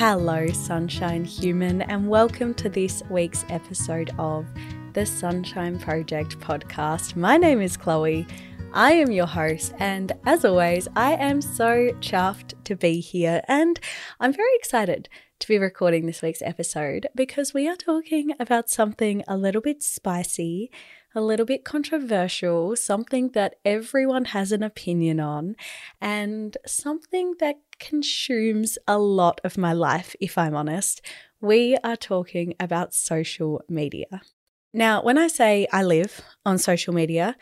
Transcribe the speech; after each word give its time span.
Hello, 0.00 0.46
Sunshine 0.52 1.24
Human, 1.24 1.82
and 1.82 2.08
welcome 2.08 2.54
to 2.54 2.68
this 2.68 3.02
week's 3.10 3.44
episode 3.48 4.12
of 4.16 4.46
the 4.92 5.04
Sunshine 5.04 5.76
Project 5.76 6.38
podcast. 6.38 7.16
My 7.16 7.36
name 7.36 7.60
is 7.60 7.76
Chloe. 7.76 8.24
I 8.72 8.92
am 8.92 9.10
your 9.10 9.26
host, 9.26 9.74
and 9.80 10.12
as 10.24 10.44
always, 10.44 10.86
I 10.94 11.14
am 11.14 11.42
so 11.42 11.90
chuffed 11.98 12.54
to 12.62 12.76
be 12.76 13.00
here, 13.00 13.42
and 13.48 13.80
I'm 14.20 14.32
very 14.32 14.54
excited 14.54 15.08
to 15.40 15.48
be 15.48 15.58
recording 15.58 16.06
this 16.06 16.22
week's 16.22 16.42
episode 16.42 17.08
because 17.16 17.52
we 17.52 17.68
are 17.68 17.74
talking 17.74 18.30
about 18.38 18.70
something 18.70 19.24
a 19.26 19.36
little 19.36 19.60
bit 19.60 19.82
spicy, 19.82 20.70
a 21.14 21.20
little 21.20 21.46
bit 21.46 21.64
controversial, 21.64 22.76
something 22.76 23.30
that 23.30 23.56
everyone 23.64 24.26
has 24.26 24.52
an 24.52 24.62
opinion 24.62 25.20
on, 25.20 25.56
and 26.00 26.56
something 26.66 27.34
that 27.40 27.56
consumes 27.78 28.78
a 28.86 28.98
lot 28.98 29.40
of 29.44 29.58
my 29.58 29.72
life, 29.72 30.14
if 30.20 30.36
I'm 30.36 30.54
honest. 30.54 31.00
We 31.40 31.76
are 31.84 31.96
talking 31.96 32.54
about 32.60 32.94
social 32.94 33.62
media. 33.68 34.22
Now, 34.74 35.02
when 35.02 35.16
I 35.16 35.28
say 35.28 35.66
I 35.72 35.82
live 35.82 36.20
on 36.44 36.58
social 36.58 36.92
media, 36.92 37.36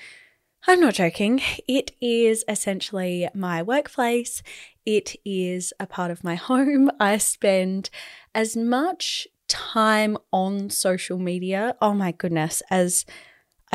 I'm 0.67 0.81
not 0.81 0.95
joking. 0.95 1.41
It 1.69 1.93
is 2.01 2.45
essentially 2.49 3.29
my 3.35 3.63
workplace. 3.63 4.43
It 4.85 5.17
is 5.25 5.73
a 5.79 5.87
part 5.87 6.11
of 6.11 6.25
my 6.25 6.35
home. 6.51 6.91
I 6.99 7.19
spend 7.19 7.91
as 8.35 8.57
much 8.57 9.29
time 9.49 10.19
on 10.33 10.71
social 10.71 11.19
media, 11.19 11.77
oh 11.81 11.95
my 11.95 12.13
goodness, 12.13 12.63
as 12.71 13.05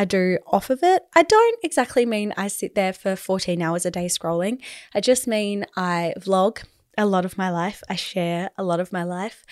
I 0.02 0.06
do 0.06 0.40
off 0.48 0.72
of 0.72 0.82
it. 0.82 1.04
I 1.14 1.22
don't 1.22 1.60
exactly 1.64 2.08
mean 2.08 2.34
I 2.36 2.48
sit 2.48 2.74
there 2.74 2.92
for 2.92 3.16
14 3.16 3.62
hours 3.62 3.86
a 3.86 3.92
day 3.92 4.08
scrolling. 4.08 4.60
I 4.96 5.00
just 5.00 5.28
mean 5.28 5.64
I 5.78 6.16
vlog 6.18 6.64
a 6.98 7.06
lot 7.06 7.24
of 7.24 7.38
my 7.38 7.52
life, 7.52 7.84
I 7.88 7.98
share 7.98 8.50
a 8.58 8.64
lot 8.64 8.80
of 8.80 8.92
my 8.92 9.04
life. 9.04 9.46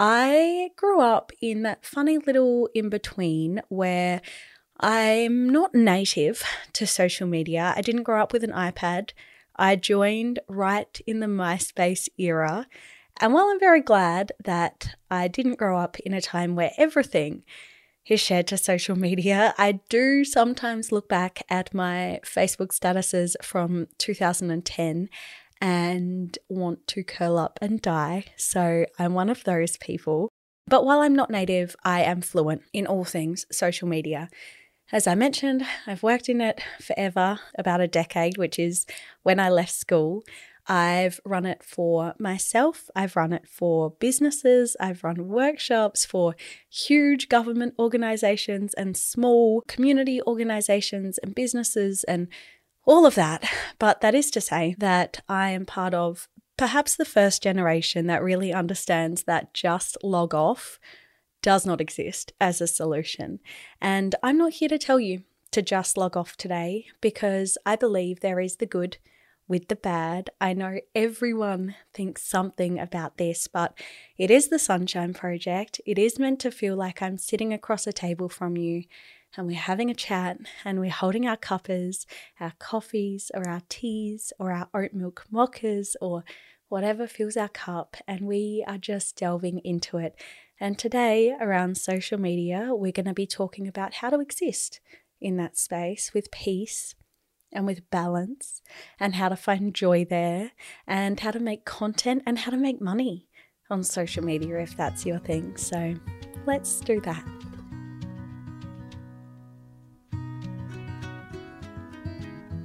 I 0.00 0.70
grew 0.74 1.00
up 1.00 1.30
in 1.40 1.62
that 1.62 1.86
funny 1.86 2.18
little 2.18 2.68
in 2.74 2.88
between 2.88 3.62
where 3.68 4.22
I'm 4.80 5.48
not 5.48 5.72
native 5.72 6.42
to 6.72 6.84
social 6.84 7.28
media. 7.28 7.72
I 7.76 7.80
didn't 7.80 8.02
grow 8.02 8.20
up 8.20 8.32
with 8.32 8.42
an 8.42 8.50
iPad. 8.50 9.10
I 9.54 9.76
joined 9.76 10.40
right 10.48 11.00
in 11.06 11.20
the 11.20 11.28
MySpace 11.28 12.08
era. 12.18 12.66
And 13.20 13.32
while 13.32 13.46
I'm 13.46 13.60
very 13.60 13.82
glad 13.82 14.32
that 14.42 14.96
I 15.08 15.28
didn't 15.28 15.60
grow 15.60 15.78
up 15.78 15.96
in 16.00 16.12
a 16.12 16.20
time 16.20 16.56
where 16.56 16.72
everything 16.76 17.44
is 18.06 18.20
shared 18.20 18.46
to 18.48 18.56
social 18.56 18.96
media, 18.96 19.54
I 19.58 19.80
do 19.88 20.24
sometimes 20.24 20.92
look 20.92 21.08
back 21.08 21.42
at 21.48 21.72
my 21.72 22.20
Facebook 22.24 22.68
statuses 22.68 23.34
from 23.42 23.86
2010 23.98 25.08
and 25.60 26.38
want 26.48 26.86
to 26.88 27.04
curl 27.04 27.38
up 27.38 27.58
and 27.62 27.80
die. 27.80 28.24
So 28.36 28.86
I'm 28.98 29.14
one 29.14 29.28
of 29.28 29.44
those 29.44 29.76
people. 29.76 30.28
But 30.66 30.84
while 30.84 31.00
I'm 31.00 31.14
not 31.14 31.30
native, 31.30 31.76
I 31.84 32.02
am 32.02 32.20
fluent 32.20 32.62
in 32.72 32.86
all 32.86 33.04
things 33.04 33.46
social 33.52 33.88
media. 33.88 34.28
As 34.90 35.06
I 35.06 35.14
mentioned, 35.14 35.64
I've 35.86 36.02
worked 36.02 36.28
in 36.28 36.40
it 36.40 36.60
forever, 36.80 37.40
about 37.56 37.80
a 37.80 37.88
decade, 37.88 38.36
which 38.36 38.58
is 38.58 38.84
when 39.22 39.40
I 39.40 39.48
left 39.48 39.72
school. 39.72 40.22
I've 40.68 41.20
run 41.24 41.44
it 41.44 41.62
for 41.62 42.14
myself, 42.18 42.88
I've 42.94 43.16
run 43.16 43.32
it 43.32 43.48
for 43.48 43.90
businesses, 43.90 44.76
I've 44.78 45.02
run 45.02 45.28
workshops 45.28 46.04
for 46.04 46.36
huge 46.70 47.28
government 47.28 47.74
organizations 47.78 48.72
and 48.74 48.96
small 48.96 49.62
community 49.66 50.22
organizations 50.22 51.18
and 51.18 51.34
businesses 51.34 52.04
and 52.04 52.28
all 52.84 53.06
of 53.06 53.14
that. 53.16 53.44
But 53.78 54.00
that 54.00 54.14
is 54.14 54.30
to 54.32 54.40
say 54.40 54.76
that 54.78 55.22
I 55.28 55.50
am 55.50 55.66
part 55.66 55.94
of 55.94 56.28
perhaps 56.56 56.94
the 56.94 57.04
first 57.04 57.42
generation 57.42 58.06
that 58.06 58.22
really 58.22 58.52
understands 58.52 59.24
that 59.24 59.54
just 59.54 59.96
log 60.02 60.34
off 60.34 60.78
does 61.42 61.66
not 61.66 61.80
exist 61.80 62.32
as 62.40 62.60
a 62.60 62.68
solution. 62.68 63.40
And 63.80 64.14
I'm 64.22 64.38
not 64.38 64.54
here 64.54 64.68
to 64.68 64.78
tell 64.78 65.00
you 65.00 65.24
to 65.50 65.60
just 65.60 65.96
log 65.96 66.16
off 66.16 66.36
today 66.36 66.86
because 67.00 67.58
I 67.66 67.76
believe 67.76 68.20
there 68.20 68.40
is 68.40 68.56
the 68.56 68.66
good 68.66 68.98
with 69.48 69.68
the 69.68 69.76
bad. 69.76 70.30
I 70.40 70.52
know 70.54 70.80
everyone 70.94 71.74
thinks 71.92 72.22
something 72.22 72.78
about 72.78 73.18
this, 73.18 73.48
but 73.48 73.78
it 74.16 74.30
is 74.30 74.48
the 74.48 74.58
Sunshine 74.58 75.14
Project. 75.14 75.80
It 75.84 75.98
is 75.98 76.18
meant 76.18 76.40
to 76.40 76.50
feel 76.50 76.76
like 76.76 77.02
I'm 77.02 77.18
sitting 77.18 77.52
across 77.52 77.86
a 77.86 77.92
table 77.92 78.28
from 78.28 78.56
you 78.56 78.84
and 79.36 79.46
we're 79.46 79.56
having 79.56 79.90
a 79.90 79.94
chat 79.94 80.38
and 80.64 80.78
we're 80.78 80.90
holding 80.90 81.26
our 81.26 81.36
cuppers, 81.36 82.06
our 82.40 82.52
coffees 82.58 83.30
or 83.34 83.48
our 83.48 83.62
teas 83.68 84.32
or 84.38 84.52
our 84.52 84.68
oat 84.74 84.92
milk 84.92 85.24
mockers, 85.30 85.96
or 86.00 86.24
whatever 86.68 87.06
fills 87.06 87.36
our 87.36 87.48
cup, 87.48 87.96
and 88.08 88.22
we 88.26 88.64
are 88.66 88.78
just 88.78 89.16
delving 89.16 89.58
into 89.58 89.98
it 89.98 90.16
and 90.62 90.78
today, 90.78 91.34
around 91.40 91.76
social 91.76 92.20
media, 92.20 92.68
we're 92.70 92.92
going 92.92 93.06
to 93.06 93.12
be 93.12 93.26
talking 93.26 93.66
about 93.66 93.94
how 93.94 94.10
to 94.10 94.20
exist 94.20 94.78
in 95.20 95.36
that 95.38 95.58
space 95.58 96.14
with 96.14 96.30
peace 96.30 96.94
and 97.52 97.66
with 97.66 97.90
balance, 97.90 98.62
and 98.98 99.14
how 99.14 99.28
to 99.28 99.36
find 99.36 99.74
joy 99.74 100.04
there, 100.04 100.52
and 100.86 101.20
how 101.20 101.30
to 101.30 101.40
make 101.40 101.64
content 101.64 102.22
and 102.26 102.38
how 102.38 102.50
to 102.50 102.56
make 102.56 102.80
money 102.80 103.28
on 103.70 103.82
social 103.82 104.24
media 104.24 104.58
if 104.58 104.76
that's 104.76 105.06
your 105.06 105.18
thing. 105.18 105.56
So 105.56 105.94
let's 106.46 106.80
do 106.80 107.00
that. 107.00 107.24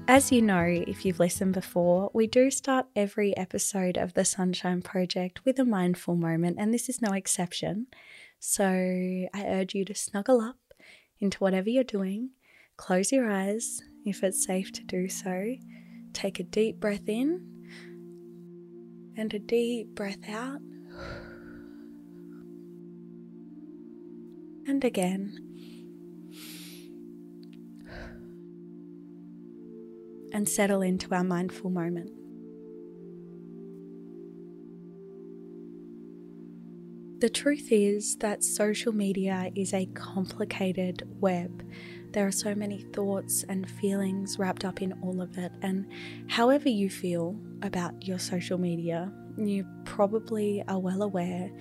As 0.09 0.31
you 0.31 0.41
know, 0.41 0.63
if 0.63 1.05
you've 1.05 1.19
listened 1.19 1.53
before, 1.53 2.09
we 2.13 2.27
do 2.27 2.49
start 2.49 2.85
every 2.95 3.35
episode 3.35 3.97
of 3.97 4.13
the 4.13 4.23
Sunshine 4.23 4.81
Project 4.81 5.43
with 5.43 5.59
a 5.59 5.65
mindful 5.65 6.15
moment, 6.15 6.55
and 6.57 6.73
this 6.73 6.87
is 6.87 7.01
no 7.01 7.11
exception. 7.11 7.87
So 8.39 8.63
I 8.63 9.45
urge 9.45 9.75
you 9.75 9.83
to 9.83 9.93
snuggle 9.93 10.39
up 10.39 10.73
into 11.19 11.39
whatever 11.39 11.69
you're 11.69 11.83
doing, 11.83 12.29
close 12.77 13.11
your 13.11 13.29
eyes 13.29 13.81
if 14.07 14.23
it's 14.23 14.45
safe 14.45 14.72
to 14.73 14.84
do 14.84 15.07
so, 15.07 15.56
take 16.13 16.40
a 16.40 16.44
deep 16.44 16.79
breath 16.79 17.07
in 17.07 17.41
and 19.16 19.34
a 19.34 19.40
deep 19.40 19.95
breath 19.95 20.29
out, 20.29 20.62
and 24.68 24.84
again. 24.84 25.47
and 30.34 30.47
settle 30.47 30.81
into 30.81 31.16
our 31.16 31.24
mindful 31.24 31.69
moment. 31.69 32.12
The 37.19 37.29
truth 37.29 37.69
is 37.72 38.18
that 38.18 38.44
social 38.44 38.94
media 38.94 39.50
is 39.56 39.74
a 39.74 39.88
complicated 39.88 41.01
web. 41.19 41.63
There 42.17 42.25
are 42.25 42.31
so 42.31 42.55
many 42.55 42.79
thoughts 42.79 43.45
and 43.47 43.69
feelings 43.69 44.39
wrapped 44.39 44.66
up 44.66 44.81
in 44.81 44.91
all 45.03 45.22
of 45.22 45.38
it, 45.38 45.51
and 45.61 45.85
however 46.25 46.67
you 46.67 46.89
feel 46.89 47.39
about 47.61 48.07
your 48.07 48.17
social 48.17 48.57
media, 48.57 49.13
you 49.38 49.67
probably 49.85 50.63
are 50.67 50.79
well 50.79 51.03
aware 51.03 51.51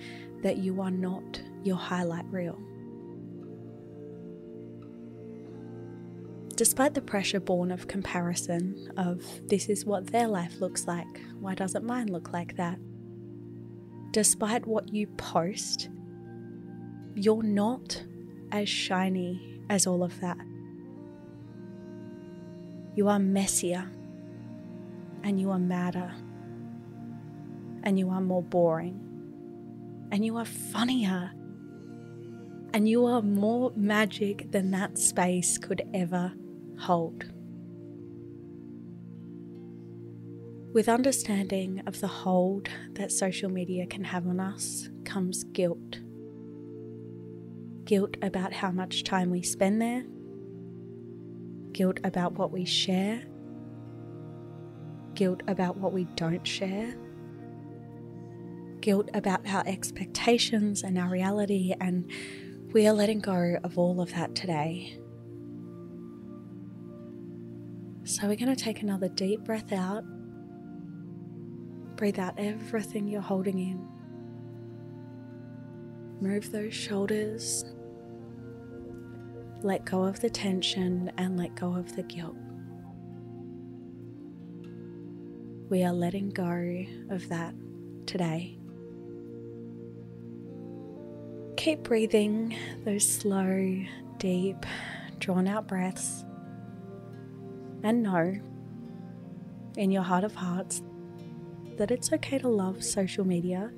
that 0.41 0.57
you 0.57 0.81
are 0.81 0.89
not 0.89 1.39
your 1.63 1.75
highlight 1.75 2.25
reel. 2.31 2.59
Despite 6.55 6.95
the 6.95 7.03
pressure 7.03 7.39
born 7.39 7.71
of 7.71 7.87
comparison, 7.87 8.91
of 8.97 9.23
this 9.47 9.69
is 9.69 9.85
what 9.85 10.07
their 10.07 10.27
life 10.27 10.59
looks 10.59 10.87
like, 10.87 11.21
why 11.39 11.53
doesn't 11.53 11.85
mine 11.85 12.07
look 12.07 12.33
like 12.33 12.57
that? 12.57 12.79
Despite 14.09 14.65
what 14.65 14.91
you 14.91 15.05
post, 15.05 15.89
you're 17.13 17.43
not 17.43 18.03
as 18.51 18.67
shiny 18.67 19.53
as 19.69 19.85
all 19.85 20.01
of 20.01 20.19
that. 20.21 20.46
You 22.97 23.09
are 23.09 23.19
messier, 23.19 23.85
and 25.23 25.39
you 25.39 25.51
are 25.51 25.59
madder, 25.59 26.11
and 27.83 27.99
you 27.99 28.09
are 28.09 28.21
more 28.21 28.41
boring, 28.41 28.99
and 30.11 30.25
you 30.25 30.35
are 30.37 30.45
funnier, 30.45 31.31
and 32.73 32.89
you 32.89 33.05
are 33.05 33.21
more 33.21 33.71
magic 33.75 34.51
than 34.51 34.71
that 34.71 34.97
space 34.97 35.59
could 35.59 35.83
ever 35.93 36.33
hold. 36.79 37.25
With 40.73 40.89
understanding 40.89 41.83
of 41.85 41.99
the 41.99 42.07
hold 42.07 42.67
that 42.93 43.11
social 43.11 43.51
media 43.51 43.85
can 43.85 44.05
have 44.05 44.25
on 44.25 44.39
us 44.39 44.89
comes 45.05 45.43
guilt. 45.43 45.99
Guilt 47.85 48.17
about 48.23 48.53
how 48.53 48.71
much 48.71 49.03
time 49.03 49.29
we 49.29 49.43
spend 49.43 49.79
there, 49.83 50.03
guilt 51.77 51.99
about 52.03 52.33
what 52.33 52.51
we 52.51 52.65
share, 52.65 53.23
guilt 55.13 55.43
about 55.47 55.77
what 55.77 55.93
we 55.93 56.05
don't 56.15 56.45
share, 56.45 56.95
guilt 58.81 59.09
about 59.13 59.47
our 59.47 59.63
expectations 59.67 60.83
and 60.83 60.97
our 60.97 61.09
reality, 61.09 61.73
and 61.79 62.09
we 62.73 62.87
are 62.87 62.93
letting 62.93 63.19
go 63.19 63.57
of 63.63 63.77
all 63.77 64.01
of 64.01 64.11
that 64.13 64.35
today 64.35 64.99
so 68.07 68.25
we're 68.25 68.37
going 68.37 68.55
to 68.55 68.63
take 68.63 68.81
another 68.81 69.09
deep 69.09 69.43
breath 69.43 69.73
out. 69.73 70.05
Breathe 71.97 72.17
out 72.17 72.35
everything 72.37 73.05
you're 73.05 73.19
holding 73.19 73.59
in. 73.59 73.85
Move 76.21 76.49
those 76.53 76.73
shoulders. 76.73 77.65
Let 79.63 79.85
go 79.85 80.03
of 80.03 80.19
the 80.19 80.29
tension 80.29 81.11
and 81.17 81.37
let 81.37 81.55
go 81.55 81.73
of 81.73 81.95
the 81.95 82.03
guilt. 82.03 82.35
We 85.69 85.83
are 85.83 85.91
letting 85.91 86.29
go 86.29 86.85
of 87.09 87.27
that 87.29 87.55
today. 88.05 88.57
Keep 91.57 91.83
breathing 91.83 92.55
those 92.85 93.05
slow, 93.05 93.83
deep, 94.19 94.65
drawn 95.19 95.47
out 95.47 95.67
breaths. 95.67 96.23
And 97.83 98.03
know 98.03 98.39
in 99.75 99.91
your 99.91 100.03
heart 100.03 100.23
of 100.23 100.35
hearts 100.35 100.81
that 101.77 101.91
it's 101.91 102.13
okay 102.13 102.37
to 102.39 102.47
love 102.47 102.83
social 102.83 103.25
media. 103.25 103.71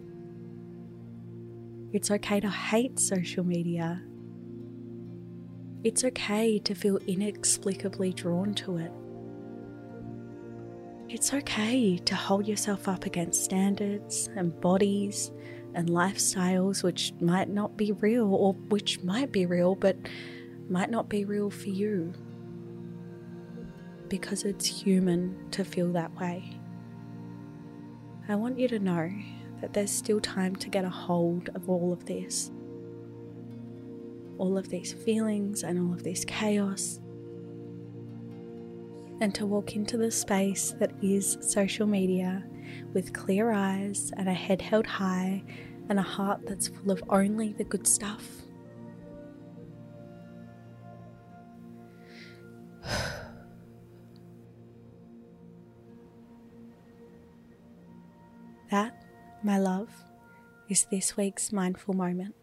It's 1.92 2.12
okay 2.12 2.40
to 2.40 2.50
hate 2.50 3.00
social 3.00 3.44
media. 3.44 4.04
It's 5.82 6.04
okay 6.04 6.60
to 6.60 6.76
feel 6.76 6.98
inexplicably 7.08 8.12
drawn 8.12 8.54
to 8.56 8.78
it. 8.78 8.92
It's 11.08 11.34
okay 11.34 11.98
to 11.98 12.16
hold 12.16 12.48
yourself 12.48 12.90
up 12.90 13.06
against 13.06 13.46
standards 13.46 14.30
and 14.36 14.60
bodies 14.60 15.32
and 15.74 15.88
lifestyles 15.88 16.84
which 16.84 17.14
might 17.22 17.48
not 17.48 17.78
be 17.78 17.94
real 17.94 18.34
or 18.36 18.54
which 18.54 19.02
might 19.04 19.32
be 19.32 19.46
real 19.46 19.74
but 19.74 19.96
might 20.68 20.90
not 20.90 21.08
be 21.08 21.24
real 21.24 21.50
for 21.50 21.70
you. 21.70 22.14
Because 24.10 24.44
it's 24.44 24.66
human 24.66 25.50
to 25.52 25.64
feel 25.64 25.94
that 25.94 26.14
way. 26.20 26.60
I 28.28 28.36
want 28.36 28.60
you 28.60 28.68
to 28.68 28.80
know 28.80 29.10
that 29.62 29.72
there's 29.72 29.92
still 29.92 30.20
time 30.20 30.58
to 30.58 30.68
get 30.68 30.84
a 30.84 30.90
hold 30.90 31.50
of 31.56 31.70
all 31.70 31.94
of 31.94 32.06
this. 32.06 32.52
All 34.40 34.58
of 34.58 34.70
these 34.70 34.92
feelings 34.92 35.62
and 35.64 35.78
all 35.78 35.94
of 35.94 36.04
this 36.04 36.26
chaos. 36.26 37.00
And 39.22 39.36
to 39.36 39.46
walk 39.46 39.76
into 39.76 39.98
the 39.98 40.10
space 40.10 40.74
that 40.80 40.92
is 41.04 41.38
social 41.42 41.86
media 41.86 42.44
with 42.94 43.14
clear 43.14 43.52
eyes 43.52 44.12
and 44.18 44.28
a 44.28 44.34
head 44.34 44.62
held 44.62 44.88
high 44.88 45.44
and 45.90 46.00
a 46.00 46.04
heart 46.04 46.42
that's 46.46 46.70
full 46.70 46.92
of 46.92 47.04
only 47.10 47.54
the 47.54 47.64
good 47.64 47.86
stuff. 47.88 48.26
That, 58.72 59.04
my 59.44 59.58
love, 59.58 59.90
is 60.70 60.86
this 60.92 61.18
week's 61.18 61.52
mindful 61.52 61.96
moment. 61.96 62.36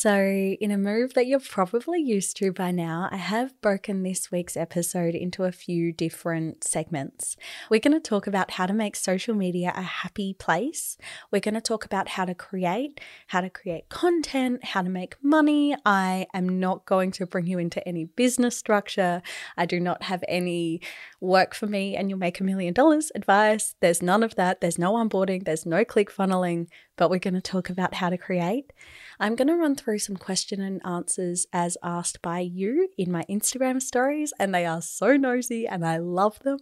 So, 0.00 0.16
in 0.16 0.70
a 0.70 0.78
move 0.78 1.14
that 1.14 1.26
you're 1.26 1.40
probably 1.40 2.00
used 2.00 2.36
to 2.36 2.52
by 2.52 2.70
now, 2.70 3.08
I 3.10 3.16
have 3.16 3.60
broken 3.60 4.04
this 4.04 4.30
week's 4.30 4.56
episode 4.56 5.16
into 5.16 5.42
a 5.42 5.50
few 5.50 5.92
different 5.92 6.62
segments. 6.62 7.36
We're 7.68 7.80
going 7.80 8.00
to 8.00 8.08
talk 8.08 8.28
about 8.28 8.52
how 8.52 8.66
to 8.66 8.72
make 8.72 8.94
social 8.94 9.34
media 9.34 9.72
a 9.74 9.82
happy 9.82 10.34
place. 10.34 10.98
We're 11.32 11.40
going 11.40 11.56
to 11.56 11.60
talk 11.60 11.84
about 11.84 12.10
how 12.10 12.26
to 12.26 12.34
create, 12.36 13.00
how 13.26 13.40
to 13.40 13.50
create 13.50 13.88
content, 13.88 14.66
how 14.66 14.82
to 14.82 14.88
make 14.88 15.16
money. 15.20 15.74
I 15.84 16.28
am 16.32 16.60
not 16.60 16.86
going 16.86 17.10
to 17.10 17.26
bring 17.26 17.48
you 17.48 17.58
into 17.58 17.84
any 17.88 18.04
business 18.04 18.56
structure. 18.56 19.20
I 19.56 19.66
do 19.66 19.80
not 19.80 20.04
have 20.04 20.22
any 20.28 20.80
work 21.20 21.56
for 21.56 21.66
me 21.66 21.96
and 21.96 22.08
you'll 22.08 22.20
make 22.20 22.38
a 22.38 22.44
million 22.44 22.72
dollars 22.72 23.10
advice. 23.16 23.74
There's 23.80 24.00
none 24.00 24.22
of 24.22 24.36
that. 24.36 24.60
There's 24.60 24.78
no 24.78 24.92
onboarding, 24.92 25.44
there's 25.44 25.66
no 25.66 25.84
click 25.84 26.08
funneling, 26.08 26.68
but 26.98 27.08
we're 27.08 27.18
going 27.18 27.32
to 27.32 27.40
talk 27.40 27.70
about 27.70 27.94
how 27.94 28.10
to 28.10 28.18
create. 28.18 28.74
I'm 29.18 29.36
going 29.36 29.48
to 29.48 29.56
run 29.56 29.76
through 29.76 30.00
some 30.00 30.16
question 30.16 30.60
and 30.60 30.84
answers 30.84 31.46
as 31.52 31.78
asked 31.82 32.20
by 32.20 32.40
you 32.40 32.90
in 32.98 33.10
my 33.10 33.24
Instagram 33.30 33.80
stories, 33.80 34.34
and 34.38 34.54
they 34.54 34.66
are 34.66 34.82
so 34.82 35.16
nosy 35.16 35.66
and 35.66 35.86
I 35.86 35.96
love 35.96 36.40
them. 36.40 36.58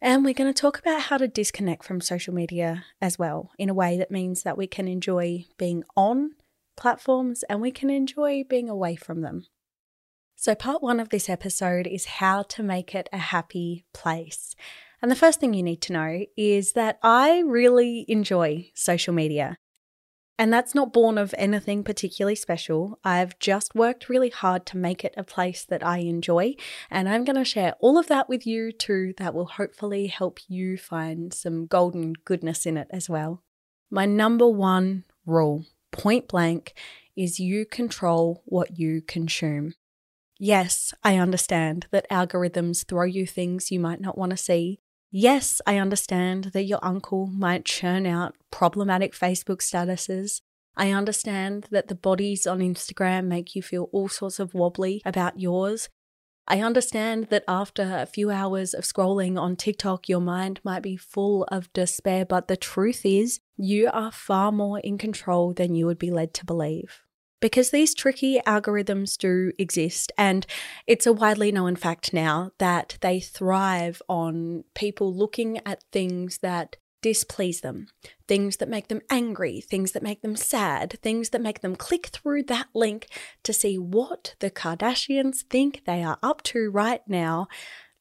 And 0.00 0.24
we're 0.24 0.32
going 0.32 0.52
to 0.52 0.58
talk 0.58 0.78
about 0.78 1.02
how 1.02 1.18
to 1.18 1.28
disconnect 1.28 1.84
from 1.84 2.00
social 2.00 2.32
media 2.32 2.84
as 3.02 3.18
well 3.18 3.50
in 3.58 3.68
a 3.68 3.74
way 3.74 3.98
that 3.98 4.10
means 4.10 4.42
that 4.44 4.56
we 4.56 4.66
can 4.66 4.86
enjoy 4.86 5.44
being 5.58 5.82
on 5.96 6.32
platforms 6.76 7.42
and 7.44 7.60
we 7.60 7.70
can 7.70 7.90
enjoy 7.90 8.44
being 8.48 8.68
away 8.68 8.96
from 8.96 9.22
them. 9.22 9.46
So, 10.36 10.54
part 10.54 10.82
one 10.82 11.00
of 11.00 11.08
this 11.08 11.28
episode 11.28 11.86
is 11.86 12.06
how 12.06 12.42
to 12.42 12.62
make 12.62 12.94
it 12.94 13.08
a 13.12 13.18
happy 13.18 13.84
place. 13.92 14.54
And 15.00 15.10
the 15.10 15.16
first 15.16 15.40
thing 15.40 15.54
you 15.54 15.62
need 15.62 15.80
to 15.82 15.92
know 15.92 16.24
is 16.36 16.72
that 16.72 16.98
I 17.02 17.40
really 17.40 18.04
enjoy 18.08 18.70
social 18.74 19.14
media. 19.14 19.58
And 20.36 20.52
that's 20.52 20.74
not 20.74 20.92
born 20.92 21.16
of 21.16 21.32
anything 21.38 21.84
particularly 21.84 22.34
special. 22.34 22.98
I've 23.04 23.38
just 23.38 23.74
worked 23.74 24.08
really 24.08 24.30
hard 24.30 24.66
to 24.66 24.76
make 24.76 25.04
it 25.04 25.14
a 25.16 25.22
place 25.22 25.64
that 25.64 25.86
I 25.86 25.98
enjoy. 25.98 26.56
And 26.90 27.08
I'm 27.08 27.24
going 27.24 27.36
to 27.36 27.44
share 27.44 27.74
all 27.78 27.96
of 27.98 28.08
that 28.08 28.28
with 28.28 28.44
you 28.44 28.72
too, 28.72 29.14
that 29.18 29.32
will 29.32 29.46
hopefully 29.46 30.08
help 30.08 30.40
you 30.48 30.76
find 30.76 31.32
some 31.32 31.66
golden 31.66 32.14
goodness 32.24 32.66
in 32.66 32.76
it 32.76 32.88
as 32.90 33.08
well. 33.08 33.42
My 33.90 34.06
number 34.06 34.48
one 34.48 35.04
rule, 35.24 35.66
point 35.92 36.26
blank, 36.26 36.74
is 37.16 37.38
you 37.38 37.64
control 37.64 38.42
what 38.44 38.76
you 38.76 39.02
consume. 39.02 39.74
Yes, 40.40 40.92
I 41.04 41.16
understand 41.16 41.86
that 41.92 42.10
algorithms 42.10 42.84
throw 42.84 43.04
you 43.04 43.24
things 43.24 43.70
you 43.70 43.78
might 43.78 44.00
not 44.00 44.18
want 44.18 44.30
to 44.30 44.36
see, 44.36 44.80
Yes, 45.16 45.60
I 45.64 45.78
understand 45.78 46.46
that 46.54 46.64
your 46.64 46.80
uncle 46.82 47.28
might 47.28 47.64
churn 47.64 48.04
out 48.04 48.34
problematic 48.50 49.12
Facebook 49.12 49.58
statuses. 49.58 50.40
I 50.76 50.90
understand 50.90 51.68
that 51.70 51.86
the 51.86 51.94
bodies 51.94 52.48
on 52.48 52.58
Instagram 52.58 53.26
make 53.26 53.54
you 53.54 53.62
feel 53.62 53.88
all 53.92 54.08
sorts 54.08 54.40
of 54.40 54.54
wobbly 54.54 55.02
about 55.04 55.38
yours. 55.38 55.88
I 56.48 56.60
understand 56.60 57.28
that 57.30 57.44
after 57.46 57.96
a 57.96 58.06
few 58.06 58.32
hours 58.32 58.74
of 58.74 58.82
scrolling 58.82 59.40
on 59.40 59.54
TikTok, 59.54 60.08
your 60.08 60.18
mind 60.18 60.58
might 60.64 60.82
be 60.82 60.96
full 60.96 61.44
of 61.44 61.72
despair, 61.72 62.26
but 62.26 62.48
the 62.48 62.56
truth 62.56 63.06
is, 63.06 63.38
you 63.56 63.90
are 63.92 64.10
far 64.10 64.50
more 64.50 64.80
in 64.80 64.98
control 64.98 65.52
than 65.52 65.76
you 65.76 65.86
would 65.86 66.00
be 66.00 66.10
led 66.10 66.34
to 66.34 66.44
believe 66.44 67.03
because 67.44 67.68
these 67.68 67.94
tricky 67.94 68.40
algorithms 68.46 69.18
do 69.18 69.52
exist. 69.58 70.10
And 70.16 70.46
it's 70.86 71.06
a 71.06 71.12
widely 71.12 71.52
known 71.52 71.76
fact 71.76 72.14
now 72.14 72.52
that 72.56 72.96
they 73.02 73.20
thrive 73.20 74.00
on 74.08 74.64
people 74.74 75.14
looking 75.14 75.58
at 75.66 75.84
things 75.92 76.38
that 76.38 76.76
displease 77.02 77.60
them, 77.60 77.88
things 78.26 78.56
that 78.56 78.68
make 78.70 78.88
them 78.88 79.02
angry, 79.10 79.60
things 79.60 79.92
that 79.92 80.02
make 80.02 80.22
them 80.22 80.36
sad, 80.36 80.98
things 81.02 81.28
that 81.28 81.42
make 81.42 81.60
them 81.60 81.76
click 81.76 82.06
through 82.06 82.44
that 82.44 82.68
link 82.72 83.08
to 83.42 83.52
see 83.52 83.76
what 83.76 84.36
the 84.40 84.50
Kardashians 84.50 85.42
think 85.50 85.82
they 85.84 86.02
are 86.02 86.16
up 86.22 86.40
to 86.44 86.70
right 86.70 87.02
now 87.06 87.46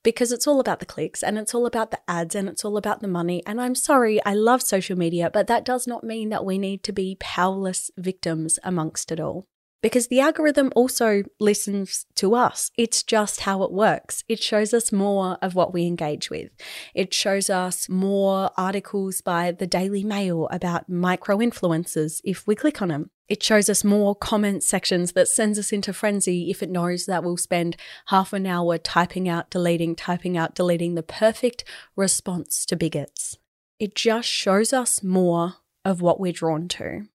because 0.04 0.32
it's 0.32 0.48
all 0.48 0.60
about 0.60 0.80
the 0.80 0.86
clicks 0.86 1.24
and 1.24 1.38
it's 1.38 1.56
all 1.56 1.66
about 1.66 1.92
the 1.92 2.00
ads 2.08 2.36
and 2.36 2.48
it's 2.48 2.64
all 2.64 2.78
about 2.78 3.02
the 3.02 3.08
money. 3.08 3.42
And 3.46 3.60
I'm 3.60 3.76
sorry, 3.76 4.24
I 4.26 4.34
love 4.34 4.62
social 4.62 4.98
media, 4.98 5.30
but 5.34 5.48
that 5.48 5.66
does 5.66 5.88
not 5.88 6.04
mean 6.04 6.30
that 6.30 6.46
we 6.46 6.58
need 6.58 6.84
to 6.84 6.94
be 6.94 7.18
powerless 7.20 7.90
victims 7.98 8.60
amongst 8.64 9.12
it 9.12 9.20
all 9.20 9.48
because 9.84 10.08
the 10.08 10.22
algorithm 10.22 10.72
also 10.76 11.24
listens 11.40 12.06
to 12.16 12.34
us. 12.34 12.72
It's 12.78 13.04
just 13.04 13.42
how 13.42 13.64
it 13.64 13.72
works. 13.72 14.24
It 14.30 14.42
shows 14.42 14.74
us 14.74 14.92
more 14.92 15.38
of 15.42 15.56
what 15.56 15.74
we 15.74 15.86
engage 15.86 16.30
with. 16.30 16.52
It 16.96 17.14
shows 17.14 17.50
us 17.50 17.90
more 17.90 18.50
articles 18.58 19.22
by 19.22 19.52
the 19.52 19.68
Daily 19.68 20.04
Mail 20.04 20.48
about 20.52 20.90
micro 20.90 21.38
influencers 21.38 22.22
if 22.24 22.48
we 22.48 22.56
click 22.56 22.82
on 22.82 22.88
them. 22.88 23.12
It 23.30 23.42
shows 23.42 23.70
us 23.70 23.84
more 23.84 24.16
comment 24.16 24.64
sections 24.64 25.14
that 25.14 25.30
sends 25.30 25.58
us 25.58 25.72
into 25.72 25.94
frenzy 25.94 26.50
if 26.50 26.62
it 26.62 26.70
knows 26.70 27.06
that 27.06 27.24
we'll 27.24 27.38
spend 27.38 27.78
half 28.08 28.34
an 28.34 28.46
hour 28.46 28.78
typing 28.78 29.30
out, 29.30 29.50
deleting, 29.50 29.96
typing 29.96 30.38
out, 30.38 30.56
deleting 30.56 30.96
the 30.96 31.04
perfect 31.04 31.64
response 31.96 32.66
to 32.66 32.76
bigots. 32.76 33.38
It 33.80 33.96
just 33.96 34.28
shows 34.28 34.74
us 34.74 35.04
more 35.04 35.56
of 35.86 36.02
what 36.02 36.20
we're 36.20 36.34
drawn 36.34 36.68
to. 36.70 37.08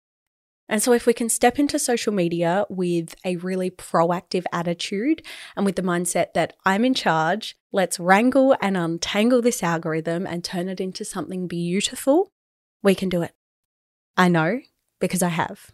And 0.70 0.84
so, 0.84 0.92
if 0.92 1.06
we 1.06 1.14
can 1.14 1.30
step 1.30 1.60
into 1.60 1.80
social 1.80 2.12
media 2.12 2.66
with 2.70 3.16
a 3.24 3.38
really 3.38 3.72
proactive 3.72 4.44
attitude 4.52 5.26
and 5.56 5.66
with 5.66 5.78
the 5.78 5.82
mindset 5.82 6.34
that 6.34 6.54
I'm 6.66 6.84
in 6.84 6.94
charge, 6.94 7.58
let's 7.72 8.00
wrangle 8.00 8.56
and 8.62 8.76
untangle 8.76 9.42
this 9.42 9.64
algorithm 9.64 10.28
and 10.28 10.44
turn 10.44 10.68
it 10.68 10.82
into 10.82 11.06
something 11.06 11.48
beautiful, 11.48 12.32
we 12.84 12.96
can 12.96 13.08
do 13.08 13.22
it. 13.22 13.34
I 14.18 14.28
know 14.28 14.60
because 15.00 15.24
I 15.24 15.30
have. 15.30 15.72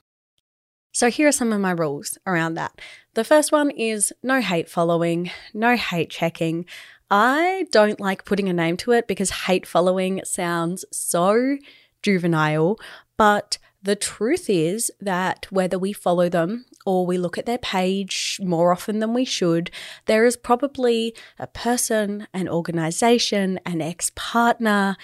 So, 0.95 1.09
here 1.09 1.27
are 1.27 1.31
some 1.31 1.51
of 1.51 1.59
my 1.59 1.71
rules 1.71 2.19
around 2.27 2.53
that. 2.53 2.79
The 3.15 3.23
first 3.23 3.51
one 3.51 3.71
is 3.71 4.13
no 4.21 4.41
hate 4.41 4.69
following, 4.69 5.31
no 5.51 5.75
hate 5.75 6.11
checking. 6.11 6.65
I 7.09 7.65
don't 7.71 7.99
like 7.99 8.25
putting 8.25 8.47
a 8.47 8.53
name 8.53 8.77
to 8.77 8.91
it 8.91 9.07
because 9.07 9.31
hate 9.31 9.65
following 9.65 10.21
sounds 10.23 10.85
so 10.91 11.57
juvenile, 12.03 12.79
but 13.17 13.57
The 13.83 13.95
truth 13.97 14.49
is 14.49 14.91
that 15.01 15.45
whether 15.51 15.77
we 15.77 15.91
follow 15.91 16.29
them 16.29 16.65
or 16.85 17.05
we 17.05 17.17
look 17.17 17.37
at 17.37 17.45
their 17.45 17.57
page 17.57 18.39
more 18.41 18.71
often 18.71 18.99
than 18.99 19.13
we 19.13 19.25
should, 19.25 19.69
there 20.05 20.25
is 20.25 20.37
probably 20.37 21.13
a 21.37 21.47
person, 21.47 22.27
an 22.33 22.47
organization, 22.47 23.59
an 23.65 23.81
ex 23.81 24.09
partner, 24.15 24.95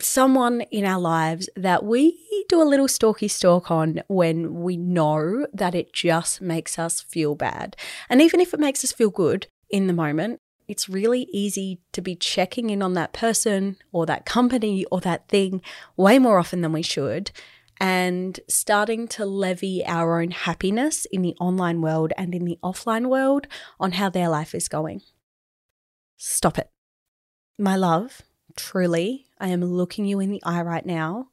someone 0.00 0.62
in 0.70 0.84
our 0.84 1.00
lives 1.00 1.48
that 1.56 1.84
we 1.84 2.18
do 2.48 2.62
a 2.62 2.64
little 2.64 2.88
stalky 2.88 3.28
stalk 3.28 3.70
on 3.70 4.02
when 4.08 4.62
we 4.62 4.76
know 4.76 5.46
that 5.52 5.74
it 5.74 5.92
just 5.92 6.40
makes 6.40 6.78
us 6.78 7.00
feel 7.00 7.34
bad. 7.34 7.76
And 8.08 8.20
even 8.20 8.40
if 8.40 8.52
it 8.52 8.60
makes 8.60 8.84
us 8.84 8.92
feel 8.92 9.10
good 9.10 9.46
in 9.70 9.86
the 9.86 9.92
moment, 9.92 10.40
it's 10.66 10.88
really 10.88 11.26
easy 11.32 11.80
to 11.92 12.02
be 12.02 12.14
checking 12.14 12.70
in 12.70 12.82
on 12.82 12.92
that 12.94 13.12
person 13.12 13.76
or 13.90 14.04
that 14.06 14.26
company 14.26 14.84
or 14.90 15.00
that 15.00 15.28
thing 15.28 15.62
way 15.96 16.18
more 16.18 16.38
often 16.38 16.60
than 16.60 16.72
we 16.72 16.82
should 16.82 17.30
and 17.80 18.40
starting 18.48 19.06
to 19.08 19.24
levy 19.24 19.84
our 19.86 20.20
own 20.20 20.32
happiness 20.32 21.06
in 21.06 21.22
the 21.22 21.34
online 21.40 21.80
world 21.80 22.12
and 22.16 22.34
in 22.34 22.44
the 22.44 22.58
offline 22.62 23.06
world 23.08 23.46
on 23.78 23.92
how 23.92 24.10
their 24.10 24.28
life 24.28 24.54
is 24.54 24.68
going. 24.68 25.00
Stop 26.16 26.58
it. 26.58 26.70
My 27.58 27.76
love, 27.76 28.22
truly, 28.56 29.27
I 29.40 29.48
am 29.48 29.64
looking 29.64 30.04
you 30.04 30.20
in 30.20 30.30
the 30.30 30.42
eye 30.44 30.62
right 30.62 30.84
now. 30.84 31.28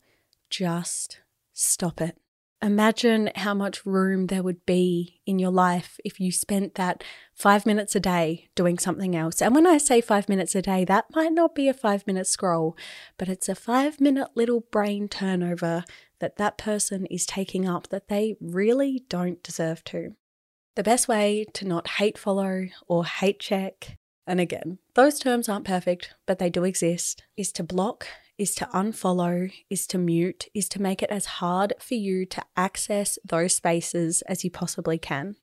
Just 0.50 1.19
stop 1.53 2.01
it. 2.01 2.17
Imagine 2.62 3.29
how 3.35 3.53
much 3.53 3.85
room 3.85 4.27
there 4.27 4.41
would 4.41 4.65
be 4.65 5.21
in 5.25 5.38
your 5.38 5.51
life 5.51 6.00
if 6.03 6.19
you 6.19 6.31
spent 6.31 6.75
that 6.75 7.03
five 7.33 7.65
minutes 7.65 7.95
a 7.95 8.00
day 8.00 8.47
doing 8.55 8.79
something 8.79 9.15
else. 9.15 9.41
And 9.41 9.53
when 9.53 9.67
I 9.67 9.77
say 9.77 10.01
five 10.01 10.29
minutes 10.29 10.55
a 10.55 10.62
day, 10.62 10.85
that 10.85 11.05
might 11.13 11.33
not 11.33 11.53
be 11.53 11.67
a 11.67 11.74
five 11.74 12.07
minute 12.07 12.27
scroll, 12.27 12.75
but 13.17 13.27
it's 13.29 13.50
a 13.50 13.55
five 13.55 14.00
minute 14.00 14.29
little 14.35 14.62
brain 14.71 15.07
turnover 15.07 15.83
that 16.19 16.38
that 16.38 16.57
person 16.57 17.05
is 17.07 17.25
taking 17.25 17.67
up 17.67 17.89
that 17.89 18.07
they 18.07 18.35
really 18.39 19.03
don't 19.09 19.43
deserve 19.43 19.83
to. 19.85 20.15
The 20.75 20.83
best 20.83 21.07
way 21.07 21.45
to 21.53 21.67
not 21.67 21.88
hate 21.88 22.17
follow 22.17 22.65
or 22.88 23.05
hate 23.05 23.39
check, 23.39 23.97
and 24.27 24.39
again, 24.39 24.79
those 24.96 25.20
terms 25.20 25.48
aren't 25.48 25.65
perfect, 25.65 26.15
but 26.25 26.39
they 26.39 26.50
do 26.50 26.63
exist, 26.63 27.24
is 27.38 27.51
to 27.53 27.63
block, 27.63 28.08
is 28.38 28.55
to 28.55 28.65
unfollow, 28.74 29.51
is 29.70 29.88
to 29.88 29.98
mute, 29.98 30.48
is 30.53 30.67
to 30.70 30.82
make 30.82 31.01
it 31.01 31.10
as 31.10 31.25
hard 31.25 31.74
for 31.79 31.94
you 31.94 32.25
to 32.25 32.44
access 32.58 33.17
those 33.24 33.53
spaces 33.53 34.22
as 34.24 34.44
you 34.44 34.51
possibly 34.51 34.98
can. 34.98 35.36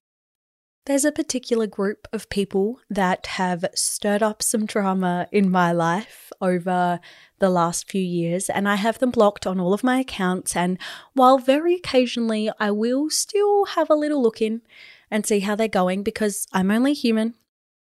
There's 0.84 1.04
a 1.04 1.12
particular 1.12 1.68
group 1.68 2.08
of 2.12 2.28
people 2.28 2.80
that 2.90 3.26
have 3.26 3.64
stirred 3.72 4.20
up 4.20 4.42
some 4.42 4.66
drama 4.66 5.28
in 5.30 5.48
my 5.48 5.70
life 5.70 6.32
over 6.40 6.98
the 7.38 7.50
last 7.50 7.88
few 7.88 8.02
years, 8.02 8.50
and 8.50 8.68
I 8.68 8.74
have 8.74 8.98
them 8.98 9.12
blocked 9.12 9.46
on 9.46 9.60
all 9.60 9.72
of 9.72 9.84
my 9.84 10.00
accounts. 10.00 10.56
And 10.56 10.78
while 11.14 11.38
very 11.38 11.76
occasionally 11.76 12.50
I 12.58 12.72
will 12.72 13.10
still 13.10 13.66
have 13.66 13.90
a 13.90 13.94
little 13.94 14.20
look 14.20 14.42
in 14.42 14.62
and 15.08 15.24
see 15.24 15.38
how 15.40 15.54
they're 15.54 15.68
going 15.68 16.02
because 16.02 16.48
I'm 16.52 16.72
only 16.72 16.94
human, 16.94 17.34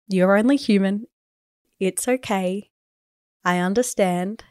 you're 0.07 0.37
only 0.37 0.55
human, 0.55 1.05
it's 1.79 2.07
okay. 2.07 2.69
I 3.43 3.59
understand. 3.59 4.43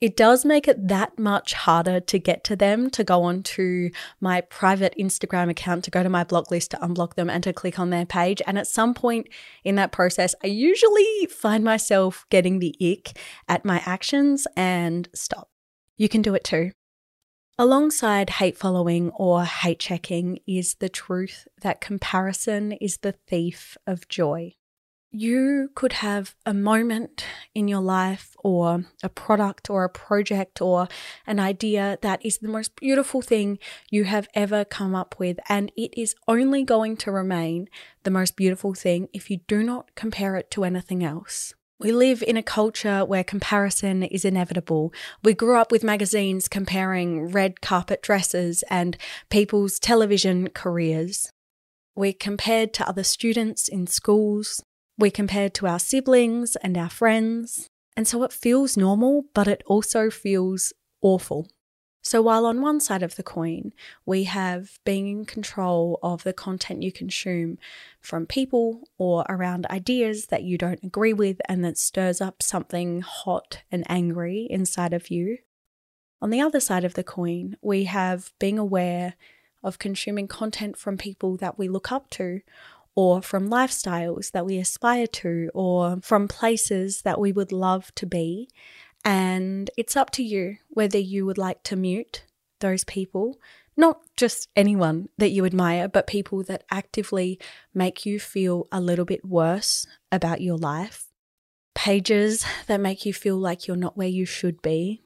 It 0.00 0.16
does 0.16 0.44
make 0.44 0.68
it 0.68 0.88
that 0.88 1.18
much 1.18 1.54
harder 1.54 2.00
to 2.00 2.18
get 2.18 2.44
to 2.44 2.56
them, 2.56 2.90
to 2.90 3.04
go 3.04 3.22
onto 3.22 3.90
my 4.20 4.40
private 4.42 4.94
Instagram 4.98 5.48
account, 5.50 5.84
to 5.84 5.90
go 5.90 6.02
to 6.02 6.08
my 6.10 6.24
block 6.24 6.50
list, 6.50 6.72
to 6.72 6.76
unblock 6.78 7.14
them, 7.14 7.30
and 7.30 7.42
to 7.44 7.52
click 7.52 7.78
on 7.78 7.90
their 7.90 8.04
page. 8.04 8.42
And 8.46 8.58
at 8.58 8.66
some 8.66 8.92
point 8.92 9.28
in 9.62 9.76
that 9.76 9.92
process, 9.92 10.34
I 10.42 10.48
usually 10.48 11.26
find 11.30 11.64
myself 11.64 12.26
getting 12.28 12.58
the 12.58 12.76
ick 12.82 13.18
at 13.48 13.64
my 13.64 13.82
actions 13.86 14.46
and 14.56 15.08
stop. 15.14 15.48
You 15.96 16.08
can 16.08 16.22
do 16.22 16.34
it 16.34 16.44
too. 16.44 16.72
Alongside 17.56 18.30
hate 18.30 18.58
following 18.58 19.10
or 19.10 19.44
hate 19.44 19.78
checking 19.78 20.40
is 20.46 20.74
the 20.80 20.88
truth 20.88 21.46
that 21.62 21.80
comparison 21.80 22.72
is 22.72 22.98
the 22.98 23.14
thief 23.28 23.76
of 23.86 24.08
joy 24.08 24.54
you 25.14 25.70
could 25.76 25.92
have 25.94 26.34
a 26.44 26.52
moment 26.52 27.24
in 27.54 27.68
your 27.68 27.80
life 27.80 28.34
or 28.42 28.84
a 29.00 29.08
product 29.08 29.70
or 29.70 29.84
a 29.84 29.88
project 29.88 30.60
or 30.60 30.88
an 31.24 31.38
idea 31.38 31.98
that 32.02 32.24
is 32.26 32.38
the 32.38 32.48
most 32.48 32.74
beautiful 32.74 33.22
thing 33.22 33.58
you 33.92 34.04
have 34.04 34.26
ever 34.34 34.64
come 34.64 34.92
up 34.92 35.14
with. 35.16 35.38
And 35.48 35.70
it 35.76 35.96
is 35.96 36.16
only 36.26 36.64
going 36.64 36.96
to 36.98 37.12
remain 37.12 37.68
the 38.02 38.10
most 38.10 38.34
beautiful 38.34 38.74
thing 38.74 39.08
if 39.12 39.30
you 39.30 39.38
do 39.46 39.62
not 39.62 39.94
compare 39.94 40.34
it 40.34 40.50
to 40.50 40.64
anything 40.64 41.04
else. 41.04 41.54
We 41.78 41.92
live 41.92 42.20
in 42.20 42.36
a 42.36 42.42
culture 42.42 43.04
where 43.04 43.22
comparison 43.22 44.02
is 44.02 44.24
inevitable. 44.24 44.92
We 45.22 45.32
grew 45.32 45.56
up 45.56 45.70
with 45.70 45.84
magazines 45.84 46.48
comparing 46.48 47.30
red 47.30 47.60
carpet 47.60 48.02
dresses 48.02 48.64
and 48.68 48.96
people's 49.30 49.78
television 49.78 50.48
careers. 50.50 51.30
We're 51.94 52.14
compared 52.14 52.74
to 52.74 52.88
other 52.88 53.04
students 53.04 53.68
in 53.68 53.86
schools, 53.86 54.60
we 54.98 55.10
compared 55.10 55.54
to 55.54 55.66
our 55.66 55.78
siblings 55.78 56.56
and 56.56 56.76
our 56.76 56.90
friends. 56.90 57.68
And 57.96 58.06
so 58.08 58.22
it 58.22 58.32
feels 58.32 58.76
normal, 58.76 59.24
but 59.34 59.48
it 59.48 59.62
also 59.66 60.10
feels 60.10 60.72
awful. 61.00 61.48
So, 62.02 62.20
while 62.20 62.44
on 62.44 62.60
one 62.60 62.80
side 62.80 63.02
of 63.02 63.16
the 63.16 63.22
coin, 63.22 63.72
we 64.04 64.24
have 64.24 64.78
being 64.84 65.08
in 65.08 65.24
control 65.24 65.98
of 66.02 66.22
the 66.22 66.34
content 66.34 66.82
you 66.82 66.92
consume 66.92 67.56
from 67.98 68.26
people 68.26 68.82
or 68.98 69.24
around 69.26 69.64
ideas 69.70 70.26
that 70.26 70.42
you 70.42 70.58
don't 70.58 70.84
agree 70.84 71.14
with 71.14 71.40
and 71.48 71.64
that 71.64 71.78
stirs 71.78 72.20
up 72.20 72.42
something 72.42 73.00
hot 73.00 73.62
and 73.72 73.84
angry 73.88 74.46
inside 74.50 74.92
of 74.92 75.10
you, 75.10 75.38
on 76.24 76.30
the 76.30 76.40
other 76.40 76.58
side 76.58 76.84
of 76.84 76.94
the 76.94 77.04
coin, 77.04 77.58
we 77.60 77.84
have 77.84 78.32
being 78.38 78.58
aware 78.58 79.12
of 79.62 79.78
consuming 79.78 80.26
content 80.26 80.74
from 80.74 80.96
people 80.96 81.36
that 81.36 81.58
we 81.58 81.68
look 81.68 81.92
up 81.92 82.08
to 82.08 82.40
or 82.96 83.22
from 83.22 83.50
lifestyles 83.50 84.30
that 84.32 84.46
we 84.46 84.58
aspire 84.58 85.06
to, 85.06 85.50
or 85.54 85.98
from 86.02 86.28
places 86.28 87.02
that 87.02 87.20
we 87.20 87.32
would 87.32 87.52
love 87.52 87.94
to 87.96 88.06
be. 88.06 88.48
And 89.04 89.70
it's 89.76 89.96
up 89.96 90.10
to 90.12 90.22
you 90.22 90.56
whether 90.68 90.98
you 90.98 91.26
would 91.26 91.38
like 91.38 91.62
to 91.64 91.76
mute 91.76 92.24
those 92.60 92.84
people, 92.84 93.38
not 93.76 94.00
just 94.16 94.48
anyone 94.56 95.08
that 95.18 95.30
you 95.30 95.44
admire, 95.44 95.88
but 95.88 96.06
people 96.06 96.42
that 96.44 96.64
actively 96.70 97.38
make 97.74 98.06
you 98.06 98.20
feel 98.20 98.68
a 98.70 98.80
little 98.80 99.04
bit 99.04 99.24
worse 99.24 99.86
about 100.12 100.40
your 100.40 100.56
life, 100.56 101.06
pages 101.74 102.44
that 102.68 102.80
make 102.80 103.04
you 103.04 103.12
feel 103.12 103.36
like 103.36 103.66
you're 103.66 103.76
not 103.76 103.96
where 103.96 104.08
you 104.08 104.24
should 104.24 104.62
be, 104.62 105.02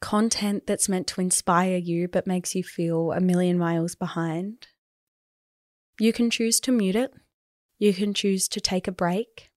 content 0.00 0.66
that's 0.66 0.88
meant 0.88 1.06
to 1.06 1.20
inspire 1.20 1.78
you 1.78 2.06
but 2.08 2.26
makes 2.26 2.54
you 2.54 2.62
feel 2.62 3.12
a 3.12 3.20
million 3.20 3.58
miles 3.58 3.94
behind. 3.94 4.66
You 6.00 6.12
can 6.12 6.28
choose 6.28 6.58
to 6.60 6.72
mute 6.72 6.96
it. 6.96 7.12
You 7.78 7.94
can 7.94 8.14
choose 8.14 8.48
to 8.48 8.60
take 8.60 8.88
a 8.88 8.92
break. 8.92 9.50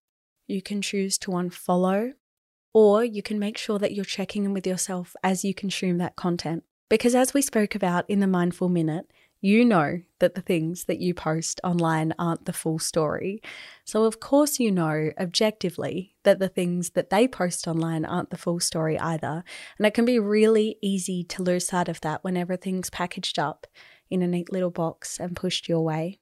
You 0.45 0.61
can 0.61 0.81
choose 0.81 1.17
to 1.19 1.31
unfollow. 1.31 2.13
Or 2.73 3.03
you 3.03 3.23
can 3.23 3.39
make 3.39 3.57
sure 3.57 3.79
that 3.79 3.93
you're 3.93 4.05
checking 4.05 4.45
in 4.45 4.53
with 4.53 4.67
yourself 4.67 5.15
as 5.23 5.43
you 5.43 5.53
consume 5.53 5.97
that 5.97 6.15
content. 6.15 6.63
Because 6.89 7.15
as 7.15 7.33
we 7.33 7.41
spoke 7.41 7.73
about 7.73 8.09
in 8.09 8.19
the 8.19 8.27
Mindful 8.27 8.69
Minute, 8.69 9.11
you 9.41 9.65
know 9.65 10.01
that 10.19 10.35
the 10.35 10.41
things 10.41 10.85
that 10.85 10.99
you 10.99 11.13
post 11.13 11.59
online 11.63 12.13
aren't 12.17 12.45
the 12.45 12.53
full 12.53 12.79
story. 12.79 13.41
So, 13.83 14.05
of 14.05 14.19
course, 14.19 14.59
you 14.59 14.71
know 14.71 15.11
objectively 15.19 16.15
that 16.23 16.39
the 16.39 16.49
things 16.49 16.91
that 16.91 17.09
they 17.09 17.27
post 17.27 17.67
online 17.67 18.05
aren't 18.05 18.29
the 18.29 18.37
full 18.37 18.59
story 18.59 18.99
either. 18.99 19.43
And 19.77 19.85
it 19.85 19.93
can 19.93 20.05
be 20.05 20.19
really 20.19 20.77
easy 20.81 21.23
to 21.25 21.43
lose 21.43 21.67
sight 21.67 21.89
of 21.89 22.01
that 22.01 22.23
when 22.23 22.37
everything's 22.37 22.89
packaged 22.89 23.37
up 23.37 23.67
in 24.09 24.21
a 24.21 24.27
neat 24.27 24.51
little 24.51 24.71
box 24.71 25.19
and 25.19 25.35
pushed 25.35 25.67
your 25.67 25.81
way. 25.81 26.19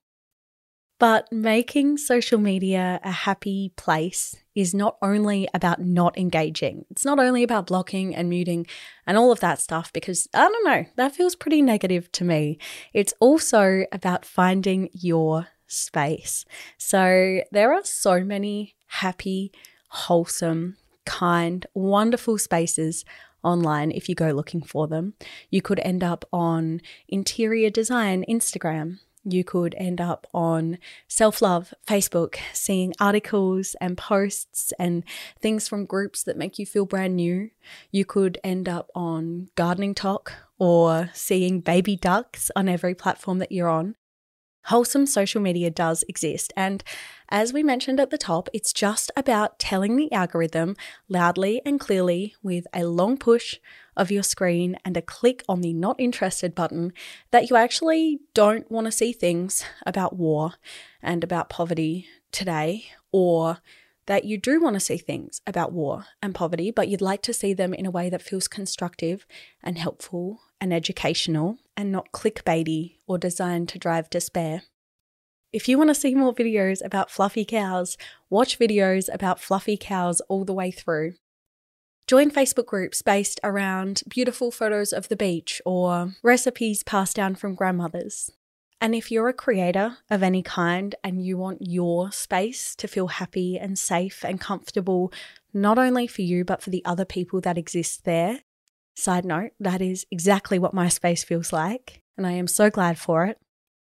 But 0.97 1.29
making 1.31 1.97
social 1.97 2.39
media 2.39 3.01
a 3.03 3.11
happy 3.11 3.73
place 3.75 4.35
is 4.55 4.73
not 4.73 4.97
only 5.01 5.47
about 5.53 5.81
not 5.81 6.17
engaging, 6.17 6.85
it's 6.89 7.03
not 7.03 7.19
only 7.19 7.43
about 7.43 7.67
blocking 7.67 8.15
and 8.15 8.29
muting 8.29 8.65
and 9.05 9.17
all 9.17 9.31
of 9.31 9.41
that 9.41 9.59
stuff, 9.59 9.91
because 9.91 10.29
I 10.33 10.47
don't 10.47 10.65
know, 10.65 10.85
that 10.95 11.13
feels 11.13 11.35
pretty 11.35 11.61
negative 11.61 12.09
to 12.13 12.23
me. 12.23 12.57
It's 12.93 13.13
also 13.19 13.83
about 13.91 14.23
finding 14.23 14.89
your 14.93 15.47
space. 15.67 16.45
So 16.77 17.41
there 17.51 17.73
are 17.73 17.83
so 17.83 18.23
many 18.23 18.75
happy, 18.87 19.51
wholesome, 19.89 20.77
kind, 21.05 21.65
wonderful 21.73 22.37
spaces 22.37 23.03
online 23.43 23.91
if 23.91 24.07
you 24.07 24.15
go 24.15 24.31
looking 24.31 24.61
for 24.61 24.87
them. 24.87 25.13
You 25.49 25.61
could 25.61 25.79
end 25.83 26.03
up 26.03 26.25
on 26.31 26.81
interior 27.07 27.69
design 27.69 28.23
Instagram 28.29 28.99
you 29.25 29.43
could 29.43 29.75
end 29.77 29.99
up 29.99 30.27
on 30.33 30.77
self 31.07 31.41
love 31.41 31.73
Facebook, 31.87 32.37
seeing 32.53 32.93
articles 32.99 33.75
and 33.81 33.97
posts 33.97 34.71
and 34.79 35.03
things 35.39 35.67
from 35.67 35.85
groups 35.85 36.23
that 36.23 36.37
make 36.37 36.59
you 36.59 36.65
feel 36.65 36.85
brand 36.85 37.15
new. 37.15 37.49
You 37.91 38.05
could 38.05 38.37
end 38.43 38.69
up 38.69 38.89
on 38.95 39.49
gardening 39.55 39.95
talk 39.95 40.33
or 40.57 41.09
seeing 41.13 41.59
baby 41.59 41.95
ducks 41.95 42.51
on 42.55 42.69
every 42.69 42.95
platform 42.95 43.39
that 43.39 43.51
you're 43.51 43.69
on. 43.69 43.95
Wholesome 44.65 45.05
social 45.05 45.41
media 45.41 45.69
does 45.69 46.03
exist. 46.07 46.53
And 46.55 46.83
as 47.29 47.53
we 47.53 47.63
mentioned 47.63 47.99
at 47.99 48.09
the 48.09 48.17
top, 48.17 48.49
it's 48.53 48.73
just 48.73 49.11
about 49.15 49.59
telling 49.59 49.95
the 49.95 50.11
algorithm 50.11 50.75
loudly 51.09 51.61
and 51.65 51.79
clearly 51.79 52.35
with 52.43 52.65
a 52.73 52.85
long 52.85 53.17
push 53.17 53.57
of 53.97 54.11
your 54.11 54.23
screen 54.23 54.77
and 54.83 54.97
a 54.97 55.01
click 55.01 55.43
on 55.47 55.61
the 55.61 55.73
not 55.73 55.99
interested 55.99 56.53
button 56.53 56.93
that 57.31 57.49
you 57.49 57.55
actually 57.55 58.19
don't 58.33 58.69
want 58.69 58.85
to 58.85 58.91
see 58.91 59.13
things 59.13 59.63
about 59.85 60.15
war 60.15 60.53
and 61.01 61.23
about 61.23 61.49
poverty 61.49 62.07
today, 62.31 62.85
or 63.11 63.59
that 64.07 64.25
you 64.25 64.37
do 64.37 64.61
want 64.61 64.75
to 64.75 64.79
see 64.79 64.97
things 64.97 65.41
about 65.47 65.71
war 65.71 66.05
and 66.21 66.35
poverty, 66.35 66.69
but 66.69 66.87
you'd 66.87 67.01
like 67.01 67.21
to 67.23 67.33
see 67.33 67.53
them 67.53 67.73
in 67.73 67.85
a 67.85 67.91
way 67.91 68.09
that 68.09 68.21
feels 68.21 68.47
constructive 68.47 69.25
and 69.63 69.77
helpful 69.77 70.41
and 70.59 70.73
educational 70.73 71.57
and 71.77 71.91
not 71.91 72.11
clickbaity 72.11 72.95
or 73.07 73.17
designed 73.17 73.69
to 73.69 73.79
drive 73.79 74.09
despair. 74.09 74.63
If 75.53 75.69
you 75.69 75.77
want 75.77 75.89
to 75.89 75.95
see 75.95 76.15
more 76.15 76.33
videos 76.33 76.83
about 76.83 77.09
fluffy 77.09 77.45
cows, 77.45 77.97
watch 78.29 78.59
videos 78.59 79.07
about 79.13 79.39
fluffy 79.39 79.77
cows 79.77 80.21
all 80.27 80.43
the 80.43 80.53
way 80.53 80.71
through. 80.71 81.13
Join 82.07 82.29
Facebook 82.29 82.65
groups 82.65 83.01
based 83.01 83.39
around 83.43 84.03
beautiful 84.07 84.51
photos 84.51 84.93
of 84.93 85.07
the 85.07 85.15
beach 85.15 85.61
or 85.65 86.13
recipes 86.21 86.83
passed 86.83 87.15
down 87.15 87.35
from 87.35 87.55
grandmothers. 87.55 88.31
And 88.81 88.93
if 88.93 89.09
you're 89.09 89.29
a 89.29 89.33
creator 89.33 89.97
of 90.11 90.21
any 90.21 90.43
kind 90.43 90.93
and 91.03 91.25
you 91.25 91.37
want 91.37 91.59
your 91.61 92.11
space 92.11 92.75
to 92.75 92.87
feel 92.87 93.07
happy 93.07 93.57
and 93.57 93.79
safe 93.79 94.23
and 94.23 94.39
comfortable, 94.39 95.11
not 95.53 95.79
only 95.79 96.05
for 96.05 96.21
you, 96.21 96.43
but 96.43 96.61
for 96.61 96.69
the 96.69 96.83
other 96.85 97.05
people 97.05 97.41
that 97.41 97.57
exist 97.57 98.03
there, 98.03 98.41
side 98.95 99.25
note, 99.25 99.51
that 99.59 99.81
is 99.81 100.05
exactly 100.11 100.57
what 100.59 100.73
my 100.73 100.89
space 100.89 101.23
feels 101.23 101.53
like. 101.53 102.01
And 102.17 102.25
I 102.25 102.31
am 102.31 102.47
so 102.47 102.69
glad 102.69 102.97
for 102.97 103.25
it. 103.25 103.37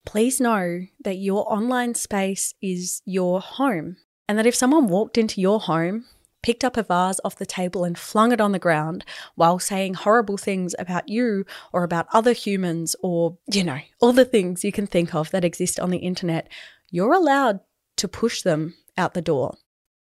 Please 0.05 0.41
know 0.41 0.81
that 1.05 1.19
your 1.19 1.51
online 1.53 1.95
space 1.95 2.55
is 2.63 3.03
your 3.05 3.41
home. 3.41 3.97
And 4.29 4.39
that 4.39 4.47
if 4.47 4.55
someone 4.55 4.89
walked 4.89 5.19
into 5.19 5.41
your 5.41 5.61
home 5.61 6.07
picked 6.47 6.63
up 6.63 6.77
a 6.77 6.83
vase 6.85 7.19
off 7.25 7.35
the 7.35 7.45
table 7.45 7.83
and 7.83 7.99
flung 7.99 8.31
it 8.31 8.41
on 8.41 8.53
the 8.53 8.59
ground 8.61 9.05
while 9.35 9.59
saying 9.59 9.95
horrible 9.95 10.37
things 10.37 10.77
about 10.79 11.09
you 11.09 11.45
or 11.73 11.83
about 11.83 12.07
other 12.13 12.33
humans 12.33 12.95
or, 13.03 13.37
you 13.53 13.65
know, 13.65 13.81
all 14.01 14.13
the 14.13 14.25
things 14.25 14.63
you 14.63 14.71
can 14.71 14.87
think 14.87 15.13
of 15.13 15.29
that 15.33 15.45
exist 15.45 15.81
on 15.81 15.91
the 15.91 15.99
internet, 15.99 16.49
you're 16.89 17.15
allowed 17.15 17.59
to 17.97 18.07
push 18.07 18.43
them 18.43 18.75
out 18.97 19.13
the 19.13 19.21
door. 19.21 19.57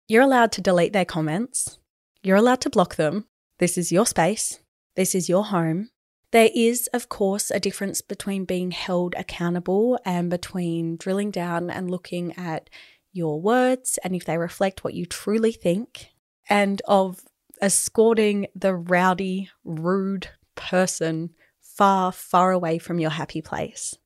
You're 0.06 0.22
allowed 0.22 0.52
to 0.52 0.60
delete 0.60 0.92
their 0.92 1.04
comments. 1.04 1.78
You're 2.22 2.37
allowed 2.37 2.60
to 2.60 2.70
block 2.70 2.94
them. 2.94 3.26
This 3.58 3.76
is 3.76 3.90
your 3.90 4.06
space. 4.06 4.60
This 5.00 5.14
is 5.14 5.30
your 5.30 5.47
home. 5.47 5.88
There 6.30 6.50
is, 6.54 6.87
of 6.92 7.09
course, 7.09 7.50
a 7.50 7.59
difference 7.59 8.02
between 8.02 8.45
being 8.45 8.71
held 8.71 9.14
accountable 9.16 9.99
and 10.04 10.28
between 10.28 10.99
drilling 10.99 11.30
down 11.30 11.71
and 11.71 11.90
looking 11.90 12.37
at 12.37 12.69
your 13.11 13.40
words 13.40 13.99
and 14.04 14.14
if 14.14 14.26
they 14.26 14.37
reflect 14.37 14.85
what 14.85 14.92
you 14.92 15.07
truly 15.07 15.52
think 15.52 16.11
and 16.50 16.83
of 16.87 17.23
escorting 17.62 18.49
the 18.54 18.75
rowdy, 18.75 19.49
rude 19.64 20.28
person 20.54 21.30
far, 21.62 22.12
far 22.12 22.52
away 22.52 22.76
from 22.76 22.99
your 22.99 23.09
happy 23.09 23.40
place. 23.40 23.97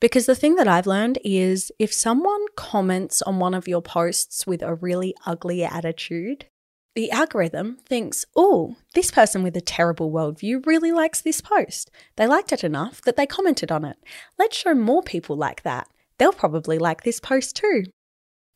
Because 0.00 0.26
the 0.26 0.34
thing 0.34 0.56
that 0.56 0.66
I've 0.66 0.88
learned 0.88 1.20
is 1.24 1.70
if 1.78 1.92
someone 1.92 2.44
comments 2.56 3.22
on 3.22 3.38
one 3.38 3.54
of 3.54 3.68
your 3.68 3.82
posts 3.82 4.48
with 4.48 4.62
a 4.62 4.74
really 4.74 5.14
ugly 5.24 5.62
attitude, 5.62 6.46
the 6.94 7.10
algorithm 7.10 7.78
thinks, 7.86 8.24
oh, 8.36 8.76
this 8.94 9.10
person 9.10 9.42
with 9.42 9.56
a 9.56 9.60
terrible 9.60 10.12
worldview 10.12 10.64
really 10.64 10.92
likes 10.92 11.20
this 11.20 11.40
post. 11.40 11.90
They 12.16 12.26
liked 12.26 12.52
it 12.52 12.62
enough 12.62 13.02
that 13.02 13.16
they 13.16 13.26
commented 13.26 13.72
on 13.72 13.84
it. 13.84 13.96
Let's 14.38 14.56
show 14.56 14.74
more 14.74 15.02
people 15.02 15.36
like 15.36 15.62
that. 15.62 15.88
They'll 16.18 16.32
probably 16.32 16.78
like 16.78 17.02
this 17.02 17.18
post 17.18 17.56
too. 17.56 17.84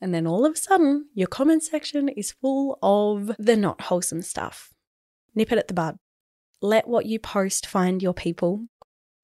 And 0.01 0.15
then 0.15 0.27
all 0.27 0.47
of 0.47 0.53
a 0.55 0.57
sudden, 0.57 1.07
your 1.15 1.27
comment 1.27 1.65
section 1.65 2.09
is 2.09 2.33
full 2.41 2.79
of 2.83 3.33
the 3.39 3.57
not 3.57 3.83
wholesome 3.83 4.23
stuff. 4.23 4.73
Nip 5.35 5.51
it 5.51 5.59
at 5.59 5.67
the 5.67 5.75
bud. 5.75 5.97
Let 6.63 6.87
what 6.87 7.07
you 7.07 7.19
post 7.19 7.67
find 7.67 8.01
your 8.01 8.15
people. 8.15 8.67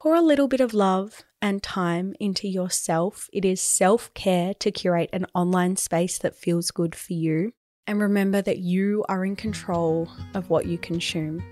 Pour 0.01 0.17
a 0.17 0.21
little 0.21 0.49
bit 0.49 0.61
of 0.61 0.75
love 0.75 1.23
and 1.41 1.63
time 1.63 2.15
into 2.19 2.49
yourself. 2.49 3.29
It 3.33 3.45
is 3.45 3.61
self 3.61 4.13
care 4.15 4.55
to 4.55 4.73
curate 4.73 5.11
an 5.13 5.27
online 5.35 5.77
space 5.77 6.19
that 6.19 6.37
feels 6.37 6.73
good 6.73 6.97
for 6.97 7.13
you. 7.13 7.53
And 7.87 8.01
remember 8.01 8.41
that 8.43 8.59
you 8.59 9.05
are 9.09 9.25
in 9.25 9.37
control 9.37 10.09
of 10.35 10.51
what 10.51 10.67
you 10.67 10.79
consume. 10.79 11.43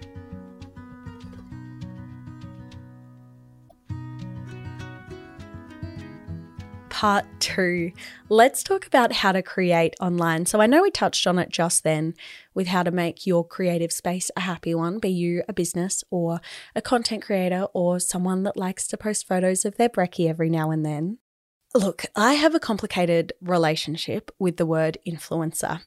part 7.03 7.25
two. 7.41 7.91
Let's 8.29 8.63
talk 8.63 8.87
about 8.87 9.13
how 9.13 9.33
to 9.33 9.43
create 9.43 9.97
online. 10.01 10.47
So, 10.47 10.61
I 10.61 10.69
know 10.69 10.83
we 10.83 10.91
touched 10.93 11.27
on 11.27 11.37
it 11.37 11.49
just 11.51 11.83
then 11.83 12.15
with 12.55 12.69
how 12.69 12.85
to 12.85 12.93
make 12.93 13.27
your 13.27 13.45
creative 13.45 13.91
space 13.91 14.31
a 14.37 14.41
happy 14.43 14.73
one, 14.73 15.01
be 15.01 15.09
you 15.09 15.43
a 15.49 15.53
business 15.53 16.05
or 16.13 16.41
a 16.77 16.81
content 16.81 17.25
creator 17.25 17.67
or 17.75 17.99
someone 17.99 18.45
that 18.45 18.57
likes 18.57 18.87
to 18.87 18.97
post 18.97 19.27
photos 19.27 19.65
of 19.65 19.79
their 19.79 19.89
brekkie 19.89 20.31
every 20.31 20.49
now 20.49 20.71
and 20.71 20.87
then. 20.87 21.19
Look, 21.75 22.05
I 22.15 22.35
have 22.35 22.55
a 22.55 22.61
complicated 22.61 23.33
relationship 23.41 24.31
with 24.39 24.57
the 24.57 24.67
word 24.67 24.99
influencer. 25.05 25.81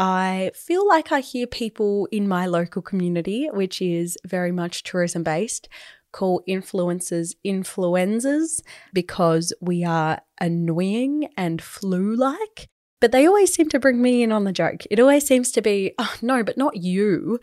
I 0.00 0.50
feel 0.54 0.88
like 0.88 1.12
I 1.12 1.20
hear 1.20 1.46
people 1.46 2.08
in 2.10 2.26
my 2.26 2.46
local 2.46 2.80
community, 2.80 3.50
which 3.52 3.82
is 3.82 4.16
very 4.24 4.50
much 4.50 4.82
tourism 4.82 5.22
based, 5.22 5.68
call 6.10 6.42
influencers 6.48 7.34
influenzas 7.44 8.62
because 8.94 9.52
we 9.60 9.84
are 9.84 10.22
annoying 10.40 11.28
and 11.36 11.60
flu 11.60 12.16
like. 12.16 12.70
But 13.02 13.12
they 13.12 13.26
always 13.26 13.52
seem 13.52 13.68
to 13.68 13.78
bring 13.78 14.00
me 14.00 14.22
in 14.22 14.32
on 14.32 14.44
the 14.44 14.52
joke. 14.52 14.84
It 14.90 15.00
always 15.00 15.26
seems 15.26 15.52
to 15.52 15.60
be, 15.60 15.92
oh, 15.98 16.14
no, 16.22 16.42
but 16.42 16.56
not 16.56 16.76
you. 16.76 17.38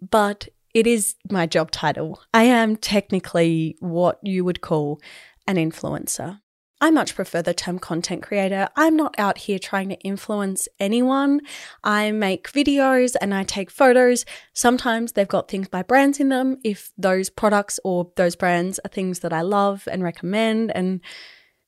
But 0.00 0.48
it 0.72 0.86
is 0.86 1.16
my 1.30 1.44
job 1.44 1.70
title. 1.70 2.22
I 2.32 2.44
am 2.44 2.76
technically 2.76 3.76
what 3.80 4.20
you 4.22 4.42
would 4.42 4.62
call 4.62 5.02
an 5.46 5.56
influencer. 5.56 6.40
I 6.84 6.90
much 6.90 7.14
prefer 7.14 7.40
the 7.40 7.54
term 7.54 7.78
content 7.78 8.22
creator. 8.22 8.68
I'm 8.76 8.94
not 8.94 9.14
out 9.16 9.38
here 9.38 9.58
trying 9.58 9.88
to 9.88 9.98
influence 10.00 10.68
anyone. 10.78 11.40
I 11.82 12.12
make 12.12 12.52
videos 12.52 13.16
and 13.22 13.34
I 13.34 13.42
take 13.42 13.70
photos. 13.70 14.26
Sometimes 14.52 15.12
they've 15.12 15.26
got 15.26 15.48
things 15.48 15.68
by 15.68 15.82
brands 15.82 16.20
in 16.20 16.28
them. 16.28 16.58
If 16.62 16.92
those 16.98 17.30
products 17.30 17.80
or 17.84 18.12
those 18.16 18.36
brands 18.36 18.80
are 18.84 18.90
things 18.90 19.20
that 19.20 19.32
I 19.32 19.40
love 19.40 19.88
and 19.90 20.02
recommend, 20.02 20.72
and 20.76 21.00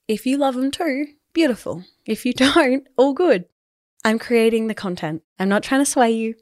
if 0.07 0.27
you 0.27 0.37
love 0.37 0.55
them 0.55 0.71
too, 0.71 1.07
beautiful. 1.33 1.83
If 2.05 2.27
you 2.27 2.33
don't, 2.35 2.87
all 2.99 3.15
good. 3.15 3.47
I'm 4.05 4.19
creating 4.19 4.67
the 4.67 4.75
content. 4.75 5.23
I'm 5.39 5.49
not 5.49 5.63
trying 5.63 5.81
to 5.81 5.91
sway 5.91 6.11
you. 6.11 6.35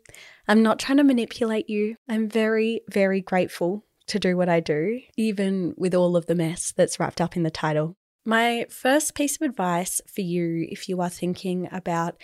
I'm 0.48 0.64
not 0.64 0.80
trying 0.80 0.98
to 0.98 1.04
manipulate 1.04 1.70
you. 1.70 1.94
I'm 2.08 2.28
very, 2.28 2.80
very 2.90 3.20
grateful 3.20 3.84
to 4.08 4.18
do 4.18 4.36
what 4.36 4.48
I 4.48 4.58
do, 4.58 5.00
even 5.16 5.74
with 5.76 5.94
all 5.94 6.16
of 6.16 6.26
the 6.26 6.34
mess 6.34 6.72
that's 6.76 6.98
wrapped 6.98 7.20
up 7.20 7.36
in 7.36 7.44
the 7.44 7.52
title. 7.52 7.96
My 8.24 8.66
first 8.70 9.14
piece 9.14 9.36
of 9.36 9.42
advice 9.42 10.00
for 10.06 10.22
you, 10.22 10.66
if 10.70 10.88
you 10.88 11.00
are 11.02 11.10
thinking 11.10 11.68
about 11.70 12.16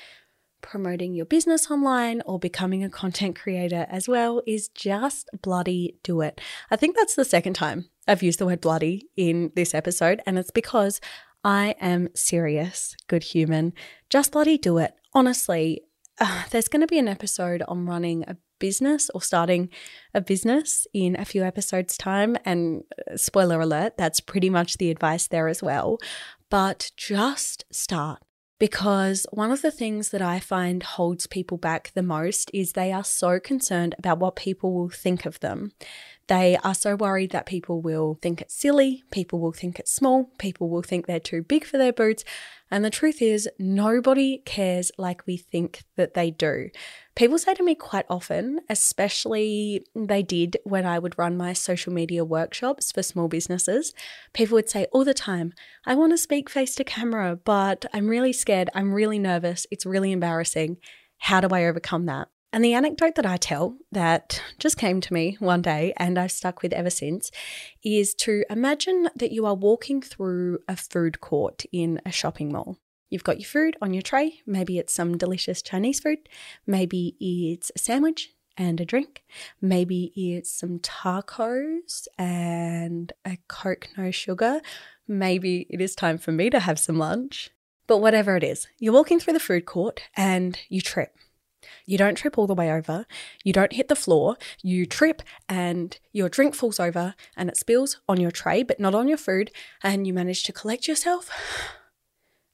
promoting 0.62 1.14
your 1.14 1.26
business 1.26 1.70
online 1.70 2.22
or 2.24 2.38
becoming 2.38 2.82
a 2.82 2.88
content 2.88 3.36
creator 3.36 3.86
as 3.90 4.08
well, 4.08 4.42
is 4.46 4.68
just 4.68 5.28
bloody 5.42 5.98
do 6.02 6.22
it. 6.22 6.40
I 6.70 6.76
think 6.76 6.96
that's 6.96 7.16
the 7.16 7.24
second 7.24 7.52
time 7.52 7.90
I've 8.08 8.22
used 8.22 8.38
the 8.38 8.46
word 8.46 8.62
bloody 8.62 9.08
in 9.16 9.52
this 9.54 9.74
episode, 9.74 10.22
and 10.24 10.38
it's 10.38 10.50
because 10.50 11.02
I 11.44 11.74
am 11.80 12.08
serious, 12.14 12.96
good 13.06 13.22
human. 13.22 13.74
Just 14.08 14.32
bloody 14.32 14.56
do 14.56 14.78
it. 14.78 14.94
Honestly, 15.12 15.82
uh, 16.18 16.44
there's 16.50 16.68
going 16.68 16.80
to 16.80 16.86
be 16.86 16.98
an 16.98 17.08
episode 17.08 17.62
on 17.68 17.86
running 17.86 18.24
a 18.24 18.36
business 18.60 19.10
or 19.12 19.20
starting 19.20 19.68
a 20.14 20.20
business 20.20 20.86
in 20.94 21.18
a 21.18 21.24
few 21.24 21.42
episodes' 21.42 21.96
time. 21.96 22.36
And 22.44 22.84
uh, 23.10 23.16
spoiler 23.16 23.60
alert, 23.60 23.96
that's 23.96 24.20
pretty 24.20 24.50
much 24.50 24.76
the 24.76 24.90
advice 24.90 25.26
there 25.26 25.48
as 25.48 25.62
well. 25.62 25.98
But 26.48 26.92
just 26.96 27.64
start. 27.72 28.20
Because 28.60 29.26
one 29.32 29.50
of 29.50 29.62
the 29.62 29.70
things 29.70 30.10
that 30.10 30.20
I 30.20 30.38
find 30.38 30.82
holds 30.82 31.26
people 31.26 31.56
back 31.56 31.92
the 31.94 32.02
most 32.02 32.50
is 32.52 32.72
they 32.72 32.92
are 32.92 33.02
so 33.02 33.40
concerned 33.40 33.94
about 33.98 34.18
what 34.18 34.36
people 34.36 34.74
will 34.74 34.90
think 34.90 35.24
of 35.24 35.40
them. 35.40 35.72
They 36.26 36.58
are 36.62 36.74
so 36.74 36.94
worried 36.94 37.30
that 37.30 37.46
people 37.46 37.80
will 37.80 38.18
think 38.20 38.42
it's 38.42 38.54
silly, 38.54 39.02
people 39.10 39.40
will 39.40 39.52
think 39.52 39.80
it's 39.80 39.90
small, 39.90 40.30
people 40.38 40.68
will 40.68 40.82
think 40.82 41.06
they're 41.06 41.18
too 41.18 41.42
big 41.42 41.64
for 41.64 41.78
their 41.78 41.92
boots. 41.92 42.22
And 42.70 42.84
the 42.84 42.90
truth 42.90 43.22
is, 43.22 43.48
nobody 43.58 44.42
cares 44.44 44.92
like 44.98 45.26
we 45.26 45.38
think 45.38 45.82
that 45.96 46.12
they 46.12 46.30
do. 46.30 46.68
People 47.20 47.36
say 47.36 47.52
to 47.52 47.62
me 47.62 47.74
quite 47.74 48.06
often, 48.08 48.60
especially 48.70 49.84
they 49.94 50.22
did 50.22 50.56
when 50.64 50.86
I 50.86 50.98
would 50.98 51.18
run 51.18 51.36
my 51.36 51.52
social 51.52 51.92
media 51.92 52.24
workshops 52.24 52.90
for 52.90 53.02
small 53.02 53.28
businesses, 53.28 53.92
people 54.32 54.54
would 54.54 54.70
say 54.70 54.86
all 54.90 55.04
the 55.04 55.12
time, 55.12 55.52
I 55.84 55.96
want 55.96 56.14
to 56.14 56.16
speak 56.16 56.48
face 56.48 56.74
to 56.76 56.82
camera, 56.82 57.36
but 57.36 57.84
I'm 57.92 58.08
really 58.08 58.32
scared. 58.32 58.70
I'm 58.74 58.94
really 58.94 59.18
nervous. 59.18 59.66
It's 59.70 59.84
really 59.84 60.12
embarrassing. 60.12 60.78
How 61.18 61.42
do 61.42 61.54
I 61.54 61.66
overcome 61.66 62.06
that? 62.06 62.28
And 62.54 62.64
the 62.64 62.72
anecdote 62.72 63.16
that 63.16 63.26
I 63.26 63.36
tell 63.36 63.76
that 63.92 64.42
just 64.58 64.78
came 64.78 65.02
to 65.02 65.12
me 65.12 65.36
one 65.40 65.60
day 65.60 65.92
and 65.98 66.18
I've 66.18 66.32
stuck 66.32 66.62
with 66.62 66.72
ever 66.72 66.88
since 66.88 67.30
is 67.84 68.14
to 68.14 68.44
imagine 68.48 69.10
that 69.14 69.30
you 69.30 69.44
are 69.44 69.54
walking 69.54 70.00
through 70.00 70.60
a 70.66 70.74
food 70.74 71.20
court 71.20 71.66
in 71.70 72.00
a 72.06 72.12
shopping 72.12 72.50
mall. 72.50 72.78
You've 73.10 73.24
got 73.24 73.40
your 73.40 73.48
food 73.48 73.76
on 73.82 73.92
your 73.92 74.02
tray. 74.02 74.40
Maybe 74.46 74.78
it's 74.78 74.94
some 74.94 75.18
delicious 75.18 75.60
Chinese 75.62 76.00
food. 76.00 76.28
Maybe 76.66 77.16
it's 77.20 77.70
a 77.74 77.78
sandwich 77.78 78.32
and 78.56 78.80
a 78.80 78.84
drink. 78.84 79.24
Maybe 79.60 80.12
it's 80.16 80.50
some 80.50 80.78
tacos 80.78 82.08
and 82.16 83.12
a 83.24 83.38
Coke 83.48 83.88
no 83.98 84.10
sugar. 84.10 84.60
Maybe 85.06 85.66
it 85.68 85.80
is 85.80 85.94
time 85.94 86.18
for 86.18 86.32
me 86.32 86.50
to 86.50 86.60
have 86.60 86.78
some 86.78 86.98
lunch. 86.98 87.50
But 87.86 87.98
whatever 87.98 88.36
it 88.36 88.44
is, 88.44 88.68
you're 88.78 88.92
walking 88.92 89.18
through 89.18 89.32
the 89.32 89.40
food 89.40 89.66
court 89.66 90.02
and 90.16 90.58
you 90.68 90.80
trip 90.80 91.16
you 91.86 91.98
don't 91.98 92.14
trip 92.14 92.38
all 92.38 92.46
the 92.46 92.54
way 92.54 92.72
over. 92.72 93.06
You 93.44 93.52
don't 93.52 93.72
hit 93.72 93.88
the 93.88 93.96
floor. 93.96 94.36
You 94.62 94.86
trip 94.86 95.22
and 95.48 95.98
your 96.12 96.28
drink 96.28 96.54
falls 96.54 96.80
over 96.80 97.14
and 97.36 97.48
it 97.48 97.56
spills 97.56 98.00
on 98.08 98.20
your 98.20 98.30
tray, 98.30 98.62
but 98.62 98.80
not 98.80 98.94
on 98.94 99.08
your 99.08 99.18
food. 99.18 99.50
And 99.82 100.06
you 100.06 100.14
manage 100.14 100.42
to 100.44 100.52
collect 100.52 100.88
yourself 100.88 101.30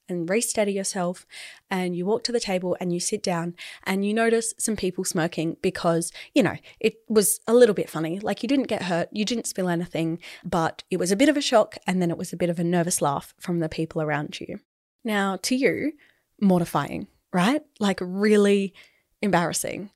and 0.09 0.29
re-steady 0.29 0.71
yourself 0.71 1.25
and 1.69 1.95
you 1.95 2.05
walk 2.05 2.23
to 2.23 2.31
the 2.31 2.39
table 2.39 2.75
and 2.79 2.93
you 2.93 2.99
sit 2.99 3.21
down 3.23 3.55
and 3.83 4.05
you 4.05 4.13
notice 4.13 4.53
some 4.57 4.75
people 4.75 5.03
smirking 5.03 5.57
because 5.61 6.11
you 6.33 6.43
know 6.43 6.57
it 6.79 6.95
was 7.07 7.39
a 7.47 7.53
little 7.53 7.75
bit 7.75 7.89
funny 7.89 8.19
like 8.19 8.43
you 8.43 8.49
didn't 8.49 8.67
get 8.67 8.83
hurt 8.83 9.09
you 9.11 9.25
didn't 9.25 9.47
spill 9.47 9.69
anything 9.69 10.19
but 10.43 10.83
it 10.89 10.97
was 10.97 11.11
a 11.11 11.15
bit 11.15 11.29
of 11.29 11.37
a 11.37 11.41
shock 11.41 11.77
and 11.85 12.01
then 12.01 12.11
it 12.11 12.17
was 12.17 12.33
a 12.33 12.37
bit 12.37 12.49
of 12.49 12.59
a 12.59 12.63
nervous 12.63 13.01
laugh 13.01 13.33
from 13.39 13.59
the 13.59 13.69
people 13.69 14.01
around 14.01 14.39
you 14.39 14.59
now 15.03 15.37
to 15.41 15.55
you 15.55 15.91
mortifying 16.39 17.07
right 17.33 17.61
like 17.79 17.99
really 18.01 18.73
embarrassing. 19.21 19.91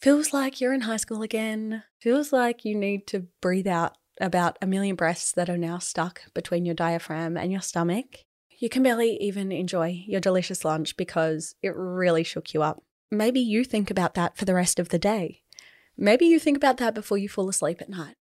Feels 0.00 0.32
like 0.32 0.60
you're 0.60 0.72
in 0.72 0.82
high 0.82 0.96
school 0.96 1.22
again. 1.22 1.82
Feels 2.00 2.32
like 2.32 2.64
you 2.64 2.74
need 2.74 3.06
to 3.08 3.26
breathe 3.40 3.66
out 3.66 3.96
about 4.20 4.58
a 4.62 4.66
million 4.66 4.96
breaths 4.96 5.32
that 5.32 5.50
are 5.50 5.58
now 5.58 5.78
stuck 5.78 6.22
between 6.34 6.64
your 6.64 6.74
diaphragm 6.74 7.36
and 7.36 7.52
your 7.52 7.60
stomach. 7.60 8.24
You 8.60 8.68
can 8.68 8.82
barely 8.82 9.16
even 9.22 9.50
enjoy 9.50 10.04
your 10.06 10.20
delicious 10.20 10.66
lunch 10.66 10.94
because 10.98 11.54
it 11.62 11.74
really 11.74 12.22
shook 12.22 12.52
you 12.52 12.62
up. 12.62 12.82
Maybe 13.10 13.40
you 13.40 13.64
think 13.64 13.90
about 13.90 14.12
that 14.14 14.36
for 14.36 14.44
the 14.44 14.54
rest 14.54 14.78
of 14.78 14.90
the 14.90 14.98
day. 14.98 15.40
Maybe 15.96 16.26
you 16.26 16.38
think 16.38 16.58
about 16.58 16.76
that 16.76 16.94
before 16.94 17.16
you 17.16 17.26
fall 17.26 17.48
asleep 17.48 17.80
at 17.80 17.88
night. 17.88 18.16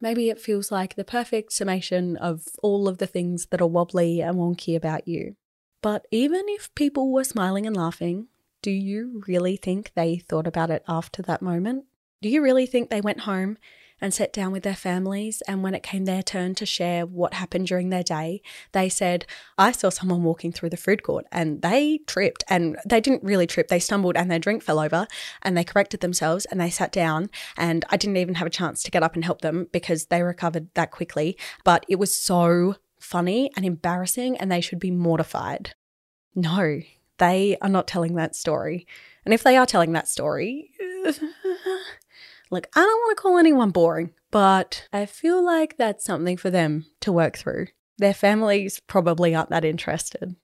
Maybe 0.00 0.28
it 0.28 0.40
feels 0.40 0.72
like 0.72 0.96
the 0.96 1.04
perfect 1.04 1.52
summation 1.52 2.16
of 2.16 2.42
all 2.60 2.88
of 2.88 2.98
the 2.98 3.06
things 3.06 3.46
that 3.46 3.60
are 3.60 3.68
wobbly 3.68 4.20
and 4.20 4.36
wonky 4.36 4.74
about 4.74 5.06
you. 5.06 5.36
But 5.80 6.06
even 6.10 6.42
if 6.48 6.74
people 6.74 7.12
were 7.12 7.22
smiling 7.22 7.64
and 7.64 7.76
laughing, 7.76 8.26
do 8.62 8.72
you 8.72 9.22
really 9.28 9.56
think 9.56 9.92
they 9.94 10.16
thought 10.16 10.48
about 10.48 10.70
it 10.70 10.82
after 10.88 11.22
that 11.22 11.40
moment? 11.40 11.84
Do 12.20 12.28
you 12.28 12.42
really 12.42 12.66
think 12.66 12.90
they 12.90 13.00
went 13.00 13.20
home 13.20 13.58
and 14.00 14.12
sat 14.12 14.32
down 14.32 14.52
with 14.52 14.62
their 14.62 14.74
families 14.74 15.42
and 15.46 15.62
when 15.62 15.74
it 15.74 15.82
came 15.82 16.04
their 16.04 16.22
turn 16.22 16.54
to 16.56 16.66
share 16.66 17.06
what 17.06 17.34
happened 17.34 17.66
during 17.66 17.90
their 17.90 18.02
day, 18.02 18.42
they 18.72 18.88
said, 18.88 19.26
I 19.56 19.72
saw 19.72 19.88
someone 19.88 20.22
walking 20.22 20.52
through 20.52 20.70
the 20.70 20.76
food 20.76 21.02
court 21.02 21.26
and 21.32 21.62
they 21.62 21.98
tripped 22.06 22.44
and 22.48 22.76
they 22.86 23.00
didn't 23.00 23.24
really 23.24 23.46
trip, 23.46 23.68
they 23.68 23.78
stumbled 23.78 24.16
and 24.16 24.30
their 24.30 24.38
drink 24.38 24.62
fell 24.62 24.80
over 24.80 25.06
and 25.42 25.56
they 25.56 25.64
corrected 25.64 26.00
themselves 26.00 26.44
and 26.46 26.60
they 26.60 26.70
sat 26.70 26.92
down 26.92 27.30
and 27.56 27.84
I 27.90 27.96
didn't 27.96 28.16
even 28.16 28.34
have 28.34 28.46
a 28.46 28.50
chance 28.50 28.82
to 28.82 28.90
get 28.90 29.02
up 29.02 29.14
and 29.14 29.24
help 29.24 29.40
them 29.40 29.68
because 29.72 30.06
they 30.06 30.22
recovered 30.22 30.68
that 30.74 30.90
quickly. 30.90 31.38
But 31.64 31.86
it 31.88 31.96
was 31.96 32.14
so 32.14 32.76
funny 32.98 33.50
and 33.56 33.64
embarrassing 33.64 34.36
and 34.38 34.50
they 34.50 34.60
should 34.60 34.80
be 34.80 34.90
mortified. 34.90 35.74
No, 36.34 36.80
they 37.18 37.56
are 37.60 37.68
not 37.68 37.86
telling 37.86 38.14
that 38.16 38.34
story. 38.34 38.86
And 39.24 39.32
if 39.32 39.42
they 39.42 39.56
are 39.56 39.66
telling 39.66 39.92
that 39.92 40.08
story, 40.08 40.70
like, 42.54 42.70
I 42.74 42.80
don't 42.80 43.00
want 43.00 43.16
to 43.16 43.22
call 43.22 43.38
anyone 43.38 43.70
boring, 43.70 44.12
but 44.30 44.88
I 44.92 45.06
feel 45.06 45.44
like 45.44 45.76
that's 45.76 46.04
something 46.04 46.36
for 46.36 46.50
them 46.50 46.86
to 47.00 47.12
work 47.12 47.36
through. 47.36 47.66
Their 47.98 48.14
families 48.14 48.80
probably 48.80 49.34
aren't 49.34 49.50
that 49.50 49.64
interested. 49.64 50.36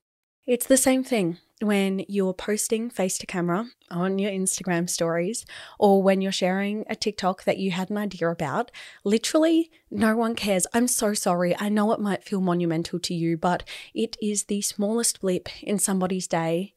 It's 0.46 0.66
the 0.66 0.77
same 0.77 1.05
thing 1.05 1.38
when 1.61 2.05
you're 2.09 2.35
posting 2.35 2.90
face 2.90 3.18
to 3.18 3.27
camera 3.27 3.66
on 3.90 4.18
your 4.18 4.31
Instagram 4.31 4.88
stories 4.88 5.44
or 5.79 6.03
when 6.03 6.20
you're 6.20 6.33
sharing 6.33 6.85
a 6.88 6.96
TikTok 6.96 7.44
that 7.44 7.59
you 7.59 7.70
had 7.70 7.90
an 7.90 7.99
idea 7.99 8.29
about, 8.31 8.70
literally 9.05 9.70
no 9.90 10.16
one 10.16 10.35
cares. 10.35 10.66
I'm 10.73 10.88
so 10.88 11.12
sorry. 11.12 11.55
I 11.59 11.68
know 11.68 11.92
it 11.92 12.01
might 12.01 12.25
feel 12.25 12.40
monumental 12.40 12.99
to 13.01 13.14
you, 13.14 13.37
but 13.37 13.62
it 13.94 14.16
is 14.23 14.44
the 14.44 14.62
smallest 14.62 15.20
blip 15.20 15.49
in 15.62 15.79
somebody's 15.79 16.27
day. 16.27 16.75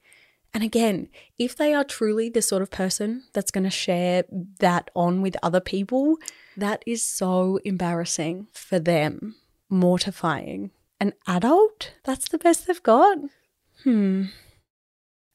And 0.53 0.63
again, 0.63 1.09
if 1.39 1.55
they 1.55 1.73
are 1.73 1.83
truly 1.83 2.29
the 2.29 2.41
sort 2.41 2.61
of 2.61 2.69
person 2.69 3.23
that's 3.33 3.51
going 3.51 3.63
to 3.63 3.71
share 3.71 4.23
that 4.59 4.91
on 4.95 5.21
with 5.21 5.35
other 5.41 5.59
people, 5.59 6.17
that 6.55 6.83
is 6.85 7.03
so 7.03 7.59
embarrassing 7.65 8.47
for 8.53 8.77
them, 8.79 9.35
mortifying. 9.69 10.69
An 10.99 11.13
adult? 11.27 11.93
That's 12.03 12.29
the 12.29 12.37
best 12.37 12.67
they've 12.67 12.83
got? 12.83 13.17
Hmm. 13.83 14.25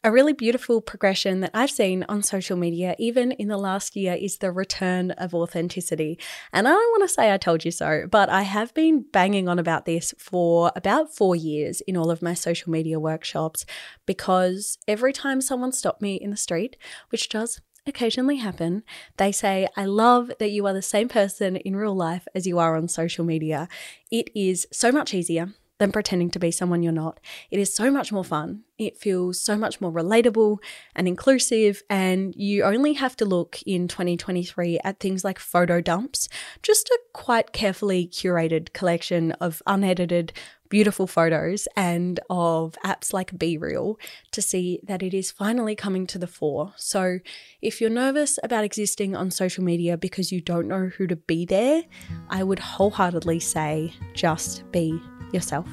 A 0.05 0.13
really 0.13 0.33
beautiful 0.33 0.81
progression 0.81 1.41
that 1.41 1.51
I've 1.53 1.73
seen 1.73 2.05
on 2.09 2.23
social 2.23 2.57
media, 2.57 2.95
even 3.01 3.33
in 3.33 3.49
the 3.49 3.59
last 3.59 3.97
year, 3.97 4.15
is 4.15 4.39
the 4.39 4.53
return 4.53 5.11
of 5.11 5.35
authenticity. 5.35 6.21
And 6.53 6.69
I 6.69 6.71
don't 6.71 6.93
want 6.93 7.09
to 7.09 7.13
say 7.13 7.33
I 7.33 7.37
told 7.37 7.65
you 7.65 7.73
so, 7.73 8.07
but 8.09 8.29
I 8.29 8.43
have 8.43 8.73
been 8.75 9.07
banging 9.13 9.49
on 9.49 9.59
about 9.59 9.87
this 9.87 10.15
for 10.17 10.71
about 10.77 11.17
four 11.17 11.35
years 11.35 11.81
in 11.81 11.97
all 11.97 12.13
of 12.13 12.23
my 12.23 12.33
social 12.33 12.71
media 12.71 13.01
workshops 13.01 13.67
because 14.07 14.79
every 14.87 15.13
time 15.13 15.41
someone 15.41 15.73
stopped 15.73 16.01
me 16.01 16.15
in 16.15 16.31
the 16.31 16.37
street, 16.37 16.77
which 17.09 17.29
does 17.29 17.61
occasionally 17.85 18.37
happen, 18.37 18.85
they 19.17 19.33
say, 19.33 19.67
I 19.77 19.87
love 19.87 20.31
that 20.39 20.53
you 20.53 20.65
are 20.67 20.75
the 20.75 20.81
same 20.81 21.09
person 21.09 21.57
in 21.57 21.75
real 21.75 21.95
life 21.95 22.29
as 22.37 22.47
you 22.47 22.61
are 22.61 22.77
on 22.77 22.87
social 22.87 23.25
media. 23.25 23.69
It 24.13 24.31
is 24.33 24.65
so 24.71 24.93
much 24.93 25.13
easier 25.13 25.55
than 25.79 25.93
pretending 25.93 26.31
to 26.31 26.39
be 26.39 26.51
someone 26.51 26.83
you're 26.83 26.93
not. 26.93 27.21
It 27.51 27.59
is 27.59 27.75
so 27.75 27.91
much 27.91 28.13
more 28.13 28.25
fun. 28.25 28.65
It 28.79 28.97
feels 28.97 29.41
so 29.41 29.57
much 29.57 29.81
more 29.81 29.93
relatable 29.93 30.59
and 30.95 31.09
inclusive. 31.09 31.83
And 31.89 32.35
you 32.37 32.65
only 32.65 32.95
have 32.95 33.17
to 33.17 33.25
look 33.25 33.61
in 33.65 33.89
2023 33.89 34.81
at 34.85 35.01
things 35.01 35.25
like 35.25 35.39
photo 35.39 35.81
dumps, 35.81 36.29
just 36.63 36.89
a 36.89 36.99
quite 37.13 37.53
carefully 37.53 38.07
curated 38.07 38.73
collection 38.73 39.33
of 39.33 39.63
unedited, 39.67 40.33
beautiful 40.69 41.07
photos 41.07 41.67
and 41.77 42.21
of 42.29 42.77
apps 42.85 43.13
like 43.13 43.33
BeReal 43.33 43.97
to 44.33 44.43
see 44.43 44.81
that 44.83 45.03
it 45.03 45.15
is 45.15 45.31
finally 45.31 45.75
coming 45.75 46.07
to 46.07 46.19
the 46.19 46.27
fore. 46.27 46.75
So, 46.77 47.21
if 47.63 47.81
you're 47.81 47.91
nervous 47.91 48.39
about 48.43 48.65
existing 48.65 49.17
on 49.17 49.31
social 49.31 49.65
media 49.65 49.97
because 49.97 50.31
you 50.31 50.41
don't 50.41 50.69
know 50.69 50.87
who 50.87 51.07
to 51.07 51.17
be 51.17 51.47
there, 51.47 51.85
I 52.29 52.43
would 52.43 52.59
wholeheartedly 52.59 53.41
say 53.41 53.95
just 54.15 54.71
be 54.71 55.01
yourself. 55.33 55.69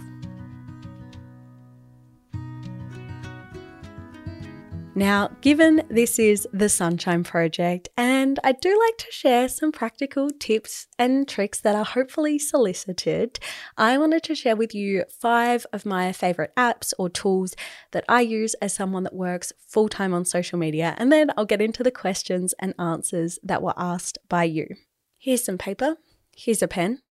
Now, 4.98 5.32
given 5.42 5.84
this 5.90 6.20
is 6.20 6.48
the 6.54 6.70
Sunshine 6.70 7.26
Project, 7.26 7.90
and 7.98 8.40
I 8.46 8.54
do 8.54 8.70
like 8.70 8.98
to 9.00 9.12
share 9.12 9.50
some 9.50 9.74
practical 9.74 10.30
tips 10.30 10.88
and 10.98 11.28
tricks 11.28 11.60
that 11.60 11.76
are 11.76 11.84
hopefully 11.84 12.40
solicited, 12.40 13.38
I 13.78 13.98
wanted 13.98 14.24
to 14.24 14.36
share 14.36 14.56
with 14.56 14.74
you 14.74 15.04
five 15.10 15.66
of 15.74 15.86
my 15.86 16.14
favorite 16.14 16.54
apps 16.56 16.94
or 16.98 17.10
tools 17.10 17.58
that 17.92 18.06
I 18.08 18.22
use 18.22 18.54
as 18.62 18.74
someone 18.74 19.04
that 19.04 19.14
works 19.14 19.52
full 19.68 19.90
time 19.90 20.14
on 20.14 20.24
social 20.24 20.58
media, 20.58 20.96
and 20.98 21.12
then 21.12 21.30
I'll 21.36 21.44
get 21.44 21.62
into 21.62 21.84
the 21.84 21.92
questions 21.92 22.54
and 22.60 22.74
answers 22.80 23.38
that 23.44 23.62
were 23.62 23.74
asked 23.76 24.18
by 24.30 24.46
you. 24.46 24.78
Here's 25.18 25.44
some 25.44 25.58
paper, 25.58 25.98
here's 26.38 26.62
a 26.62 26.70
pen, 26.70 27.02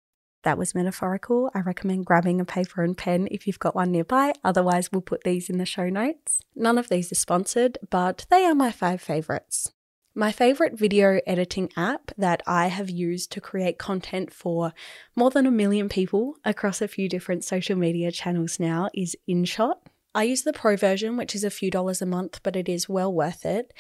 that 0.45 0.59
was 0.59 0.75
metaphorical. 0.75 1.51
I 1.55 1.61
recommend 1.61 2.07
grabbing 2.07 2.41
a 2.41 2.45
paper 2.45 2.83
and 2.83 2.97
pen 2.97 3.29
if 3.31 3.47
you've 3.47 3.59
got 3.59 3.75
one 3.75 3.91
nearby. 3.91 4.33
Otherwise, 4.45 4.93
we'll 4.93 5.03
put 5.03 5.25
these 5.25 5.51
in 5.51 5.59
the 5.59 5.67
show 5.67 5.89
notes. 5.89 6.41
None 6.55 6.79
of 6.79 6.89
these 6.89 7.11
are 7.11 7.17
sponsored, 7.17 7.79
but 7.91 8.27
they 8.31 8.45
are 8.45 8.55
my 8.55 8.71
five 8.71 9.01
favorites. 9.01 9.73
My 10.15 10.31
favorite 10.31 10.79
video 10.79 11.21
editing 11.27 11.71
app 11.77 12.13
that 12.17 12.41
I 12.47 12.69
have 12.69 12.89
used 12.89 13.33
to 13.33 13.41
create 13.41 13.79
content 13.79 14.33
for 14.33 14.73
more 15.17 15.31
than 15.31 15.45
a 15.45 15.51
million 15.51 15.89
people 15.89 16.37
across 16.45 16.81
a 16.81 16.87
few 16.87 17.09
different 17.09 17.43
social 17.43 17.77
media 17.77 18.13
channels 18.13 18.61
now 18.61 18.91
is 18.95 19.17
InShot. 19.29 19.75
I 20.15 20.23
use 20.23 20.43
the 20.43 20.53
pro 20.53 20.77
version, 20.77 21.17
which 21.17 21.35
is 21.35 21.43
a 21.43 21.51
few 21.51 21.73
dollars 21.73 22.01
a 22.01 22.07
month, 22.07 22.39
but 22.45 22.55
it 22.55 22.69
is 22.69 22.89
well 22.89 23.13
worth 23.13 23.45
it. 23.45 23.73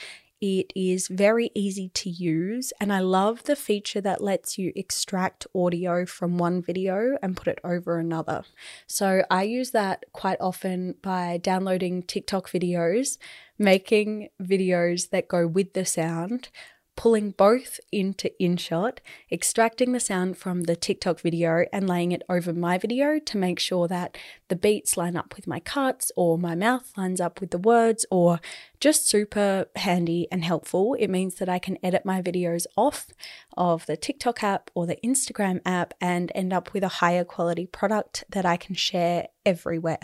It 0.46 0.74
is 0.76 1.08
very 1.08 1.50
easy 1.54 1.88
to 1.94 2.10
use, 2.10 2.70
and 2.78 2.92
I 2.92 2.98
love 2.98 3.44
the 3.44 3.56
feature 3.56 4.02
that 4.02 4.20
lets 4.20 4.58
you 4.58 4.74
extract 4.76 5.46
audio 5.54 6.04
from 6.04 6.36
one 6.36 6.60
video 6.60 7.16
and 7.22 7.34
put 7.34 7.48
it 7.48 7.60
over 7.64 7.98
another. 7.98 8.44
So 8.86 9.24
I 9.30 9.44
use 9.44 9.70
that 9.70 10.04
quite 10.12 10.36
often 10.42 10.96
by 11.00 11.38
downloading 11.38 12.02
TikTok 12.02 12.50
videos, 12.50 13.16
making 13.58 14.28
videos 14.38 15.08
that 15.08 15.28
go 15.28 15.46
with 15.46 15.72
the 15.72 15.86
sound, 15.86 16.50
pulling 16.96 17.30
both 17.30 17.80
into 17.90 18.30
InShot, 18.40 18.98
extracting 19.30 19.92
the 19.92 20.00
sound 20.00 20.36
from 20.36 20.62
the 20.62 20.76
TikTok 20.76 21.20
video 21.20 21.64
and 21.72 21.88
laying 21.88 22.12
it 22.12 22.22
over 22.28 22.52
my 22.52 22.78
video 22.78 23.18
to 23.18 23.36
make 23.36 23.58
sure 23.58 23.88
that 23.88 24.16
the 24.48 24.56
beats 24.56 24.96
line 24.96 25.16
up 25.16 25.34
with 25.36 25.46
my 25.46 25.60
cuts 25.60 26.12
or 26.16 26.38
my 26.38 26.54
mouth 26.54 26.92
lines 26.96 27.20
up 27.20 27.40
with 27.40 27.50
the 27.50 27.58
words 27.58 28.06
or 28.10 28.40
just 28.80 29.08
super 29.08 29.66
handy 29.76 30.28
and 30.30 30.44
helpful. 30.44 30.94
It 30.98 31.08
means 31.08 31.36
that 31.36 31.48
I 31.48 31.58
can 31.58 31.78
edit 31.82 32.04
my 32.04 32.22
videos 32.22 32.66
off 32.76 33.08
of 33.56 33.86
the 33.86 33.96
TikTok 33.96 34.42
app 34.42 34.70
or 34.74 34.86
the 34.86 34.98
Instagram 35.04 35.60
app 35.66 35.94
and 36.00 36.30
end 36.34 36.52
up 36.52 36.72
with 36.72 36.84
a 36.84 36.88
higher 36.88 37.24
quality 37.24 37.66
product 37.66 38.24
that 38.30 38.46
I 38.46 38.56
can 38.56 38.74
share 38.74 39.28
everywhere. 39.44 39.98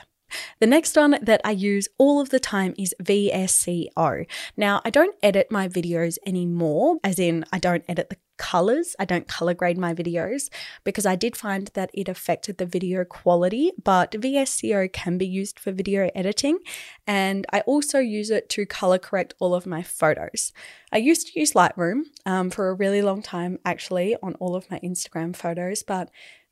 The 0.60 0.66
next 0.66 0.96
one 0.96 1.18
that 1.22 1.40
I 1.44 1.52
use 1.52 1.88
all 1.98 2.20
of 2.20 2.30
the 2.30 2.40
time 2.40 2.74
is 2.78 2.94
VSCO. 3.02 4.26
Now, 4.56 4.80
I 4.84 4.90
don't 4.90 5.16
edit 5.22 5.48
my 5.50 5.68
videos 5.68 6.18
anymore, 6.26 6.98
as 7.04 7.18
in, 7.18 7.44
I 7.52 7.58
don't 7.58 7.84
edit 7.88 8.10
the 8.10 8.16
colors. 8.40 8.96
I 8.98 9.04
don't 9.04 9.28
color 9.28 9.52
grade 9.52 9.76
my 9.76 9.92
videos 9.92 10.48
because 10.82 11.04
I 11.04 11.14
did 11.14 11.36
find 11.36 11.70
that 11.74 11.90
it 11.92 12.08
affected 12.08 12.56
the 12.56 12.64
video 12.64 13.04
quality, 13.04 13.70
but 13.84 14.12
VSCO 14.12 14.90
can 14.92 15.18
be 15.18 15.26
used 15.26 15.58
for 15.58 15.72
video 15.72 16.10
editing. 16.14 16.58
And 17.06 17.46
I 17.52 17.60
also 17.60 17.98
use 17.98 18.30
it 18.30 18.48
to 18.50 18.64
color 18.64 18.98
correct 18.98 19.34
all 19.40 19.54
of 19.54 19.66
my 19.66 19.82
photos. 19.82 20.52
I 20.90 20.96
used 20.96 21.26
to 21.28 21.38
use 21.38 21.52
Lightroom 21.52 22.04
um, 22.24 22.48
for 22.48 22.70
a 22.70 22.74
really 22.74 23.02
long 23.02 23.20
time, 23.20 23.58
actually, 23.64 24.16
on 24.22 24.34
all 24.36 24.56
of 24.56 24.70
my 24.70 24.80
Instagram 24.80 25.36
photos, 25.36 25.82
but 25.82 26.10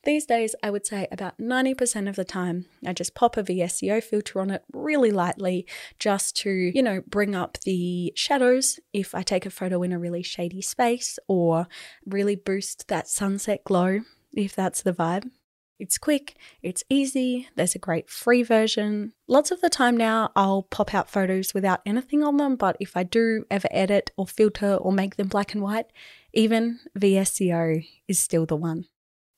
these 0.08 0.24
days, 0.24 0.54
I 0.62 0.70
would 0.70 0.86
say 0.86 1.06
about 1.12 1.36
90% 1.36 2.08
of 2.08 2.16
the 2.16 2.24
time, 2.24 2.64
I 2.84 2.94
just 2.94 3.14
pop 3.14 3.36
a 3.36 3.42
VSCO 3.42 4.02
filter 4.02 4.40
on 4.40 4.50
it 4.50 4.64
really 4.72 5.10
lightly 5.10 5.66
just 5.98 6.34
to, 6.38 6.50
you 6.50 6.82
know, 6.82 7.02
bring 7.06 7.34
up 7.34 7.58
the 7.60 8.14
shadows 8.16 8.80
if 8.94 9.14
I 9.14 9.20
take 9.22 9.44
a 9.44 9.50
photo 9.50 9.82
in 9.82 9.92
a 9.92 9.98
really 9.98 10.22
shady 10.22 10.62
space 10.62 11.18
or 11.28 11.68
really 12.06 12.36
boost 12.36 12.88
that 12.88 13.06
sunset 13.06 13.64
glow 13.64 14.00
if 14.32 14.56
that's 14.56 14.80
the 14.80 14.94
vibe. 14.94 15.30
It's 15.78 15.98
quick, 15.98 16.36
it's 16.62 16.82
easy, 16.88 17.50
there's 17.54 17.74
a 17.74 17.78
great 17.78 18.08
free 18.08 18.42
version. 18.42 19.12
Lots 19.28 19.50
of 19.50 19.60
the 19.60 19.68
time 19.68 19.96
now, 19.96 20.32
I'll 20.34 20.62
pop 20.62 20.94
out 20.94 21.10
photos 21.10 21.52
without 21.52 21.82
anything 21.84 22.24
on 22.24 22.38
them, 22.38 22.56
but 22.56 22.78
if 22.80 22.96
I 22.96 23.02
do 23.02 23.44
ever 23.50 23.68
edit 23.70 24.10
or 24.16 24.26
filter 24.26 24.74
or 24.74 24.90
make 24.90 25.16
them 25.16 25.28
black 25.28 25.52
and 25.52 25.62
white, 25.62 25.86
even 26.32 26.80
VSCO 26.98 27.86
is 28.08 28.18
still 28.18 28.46
the 28.46 28.56
one. 28.56 28.86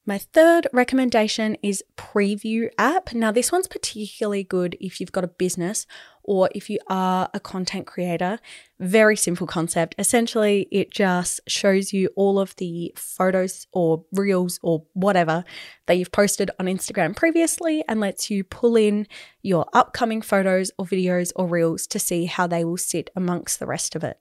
My 0.07 0.17
third 0.17 0.67
recommendation 0.73 1.57
is 1.63 1.85
Preview 1.97 2.71
app. 2.79 3.13
Now, 3.13 3.31
this 3.31 3.53
one's 3.53 3.69
particularly 3.69 4.43
good 4.43 4.77
if 4.81 4.99
you've 4.99 5.13
got 5.13 5.25
a 5.25 5.29
business 5.29 5.87
or 6.23 6.49
if 6.55 6.71
you 6.71 6.79
are 6.89 7.29
a 7.35 7.39
content 7.39 7.87
creator. 7.87 8.39
Very 8.79 9.15
simple 9.15 9.47
concept. 9.47 9.95
Essentially, 9.99 10.67
it 10.73 10.91
just 10.91 11.41
shows 11.47 11.93
you 11.93 12.09
all 12.17 12.41
of 12.41 12.57
the 12.57 12.95
photos 12.97 13.67
or 13.73 14.05
reels 14.13 14.59
or 14.63 14.85
whatever 14.95 15.45
that 15.87 15.99
you've 15.99 16.13
posted 16.13 16.51
on 16.59 16.65
Instagram 16.65 17.15
previously 17.15 17.85
and 17.87 18.01
lets 18.01 18.31
you 18.31 18.43
pull 18.43 18.77
in 18.77 19.07
your 19.43 19.67
upcoming 19.75 20.23
photos 20.23 20.71
or 20.79 20.87
videos 20.87 21.31
or 21.37 21.47
reels 21.47 21.87
to 21.89 21.99
see 21.99 22.25
how 22.25 22.47
they 22.47 22.65
will 22.65 22.79
sit 22.79 23.11
amongst 23.15 23.59
the 23.59 23.67
rest 23.67 23.95
of 23.95 24.03
it. 24.03 24.19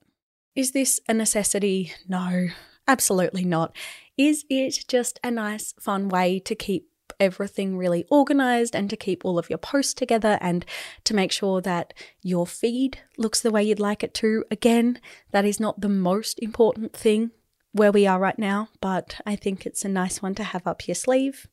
Is 0.54 0.72
this 0.72 1.00
a 1.08 1.14
necessity? 1.14 1.94
No, 2.06 2.48
absolutely 2.86 3.44
not. 3.44 3.76
Is 4.16 4.44
it 4.50 4.84
just 4.88 5.18
a 5.24 5.30
nice, 5.30 5.72
fun 5.80 6.08
way 6.08 6.38
to 6.40 6.54
keep 6.54 6.88
everything 7.18 7.76
really 7.76 8.04
organized 8.10 8.74
and 8.74 8.88
to 8.90 8.96
keep 8.96 9.24
all 9.24 9.38
of 9.38 9.50
your 9.50 9.58
posts 9.58 9.94
together 9.94 10.38
and 10.40 10.64
to 11.04 11.14
make 11.14 11.32
sure 11.32 11.60
that 11.60 11.92
your 12.22 12.46
feed 12.46 12.98
looks 13.18 13.40
the 13.40 13.50
way 13.50 13.62
you'd 13.62 13.80
like 13.80 14.02
it 14.02 14.14
to? 14.14 14.44
Again, 14.50 14.98
that 15.30 15.44
is 15.44 15.60
not 15.60 15.80
the 15.80 15.88
most 15.88 16.38
important 16.40 16.92
thing 16.92 17.30
where 17.72 17.92
we 17.92 18.06
are 18.06 18.18
right 18.18 18.38
now, 18.38 18.68
but 18.80 19.20
I 19.24 19.36
think 19.36 19.64
it's 19.64 19.84
a 19.84 19.88
nice 19.88 20.20
one 20.20 20.34
to 20.36 20.44
have 20.44 20.66
up 20.66 20.88
your 20.88 20.94
sleeve. 20.94 21.46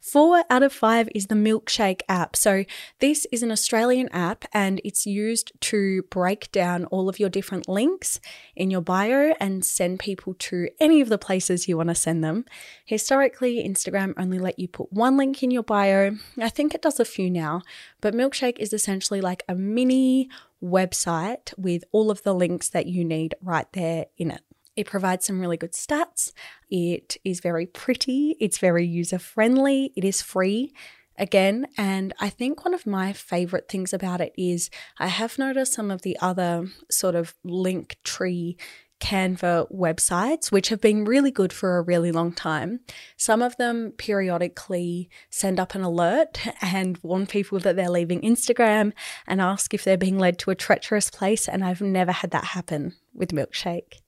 Four 0.00 0.44
out 0.48 0.62
of 0.62 0.72
five 0.72 1.10
is 1.14 1.26
the 1.26 1.34
Milkshake 1.34 2.00
app. 2.08 2.34
So, 2.34 2.64
this 3.00 3.26
is 3.30 3.42
an 3.42 3.52
Australian 3.52 4.08
app 4.12 4.46
and 4.54 4.80
it's 4.82 5.04
used 5.04 5.52
to 5.60 6.02
break 6.04 6.50
down 6.52 6.86
all 6.86 7.10
of 7.10 7.20
your 7.20 7.28
different 7.28 7.68
links 7.68 8.18
in 8.56 8.70
your 8.70 8.80
bio 8.80 9.34
and 9.38 9.62
send 9.62 9.98
people 9.98 10.34
to 10.38 10.68
any 10.80 11.02
of 11.02 11.10
the 11.10 11.18
places 11.18 11.68
you 11.68 11.76
want 11.76 11.90
to 11.90 11.94
send 11.94 12.24
them. 12.24 12.46
Historically, 12.86 13.62
Instagram 13.62 14.14
only 14.16 14.38
let 14.38 14.58
you 14.58 14.68
put 14.68 14.90
one 14.90 15.18
link 15.18 15.42
in 15.42 15.50
your 15.50 15.62
bio. 15.62 16.16
I 16.40 16.48
think 16.48 16.74
it 16.74 16.80
does 16.80 16.98
a 16.98 17.04
few 17.04 17.30
now, 17.30 17.60
but 18.00 18.14
Milkshake 18.14 18.58
is 18.58 18.72
essentially 18.72 19.20
like 19.20 19.42
a 19.50 19.54
mini 19.54 20.30
website 20.64 21.52
with 21.58 21.84
all 21.92 22.10
of 22.10 22.22
the 22.22 22.34
links 22.34 22.70
that 22.70 22.86
you 22.86 23.04
need 23.04 23.34
right 23.42 23.70
there 23.74 24.06
in 24.16 24.30
it. 24.30 24.42
It 24.76 24.86
provides 24.86 25.26
some 25.26 25.40
really 25.40 25.56
good 25.56 25.72
stats. 25.72 26.32
It 26.70 27.16
is 27.24 27.40
very 27.40 27.66
pretty. 27.66 28.36
It's 28.40 28.58
very 28.58 28.86
user 28.86 29.18
friendly. 29.18 29.92
It 29.96 30.04
is 30.04 30.22
free 30.22 30.72
again. 31.18 31.66
And 31.76 32.14
I 32.18 32.30
think 32.30 32.64
one 32.64 32.74
of 32.74 32.86
my 32.86 33.12
favorite 33.12 33.68
things 33.68 33.92
about 33.92 34.20
it 34.20 34.32
is 34.36 34.70
I 34.98 35.08
have 35.08 35.38
noticed 35.38 35.74
some 35.74 35.90
of 35.90 36.02
the 36.02 36.16
other 36.20 36.68
sort 36.90 37.14
of 37.14 37.34
Linktree 37.46 38.56
Canva 39.00 39.72
websites, 39.72 40.52
which 40.52 40.68
have 40.68 40.80
been 40.80 41.04
really 41.04 41.30
good 41.30 41.52
for 41.52 41.78
a 41.78 41.82
really 41.82 42.12
long 42.12 42.32
time. 42.32 42.80
Some 43.16 43.42
of 43.42 43.56
them 43.56 43.92
periodically 43.96 45.08
send 45.30 45.58
up 45.58 45.74
an 45.74 45.82
alert 45.82 46.40
and 46.62 46.98
warn 47.02 47.26
people 47.26 47.58
that 47.60 47.76
they're 47.76 47.90
leaving 47.90 48.20
Instagram 48.20 48.92
and 49.26 49.40
ask 49.40 49.74
if 49.74 49.84
they're 49.84 49.96
being 49.96 50.18
led 50.18 50.38
to 50.40 50.50
a 50.50 50.54
treacherous 50.54 51.10
place. 51.10 51.48
And 51.48 51.64
I've 51.64 51.80
never 51.80 52.12
had 52.12 52.30
that 52.30 52.44
happen 52.44 52.94
with 53.14 53.30
Milkshake. 53.30 54.00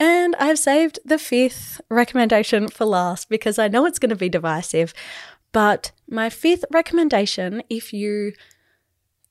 And 0.00 0.34
I've 0.36 0.58
saved 0.58 0.98
the 1.04 1.18
fifth 1.18 1.80
recommendation 1.90 2.68
for 2.68 2.86
last 2.86 3.28
because 3.28 3.58
I 3.58 3.68
know 3.68 3.84
it's 3.84 3.98
going 3.98 4.10
to 4.10 4.16
be 4.16 4.30
divisive. 4.30 4.94
But 5.52 5.92
my 6.08 6.30
fifth 6.30 6.64
recommendation, 6.70 7.62
if 7.68 7.92
you 7.92 8.32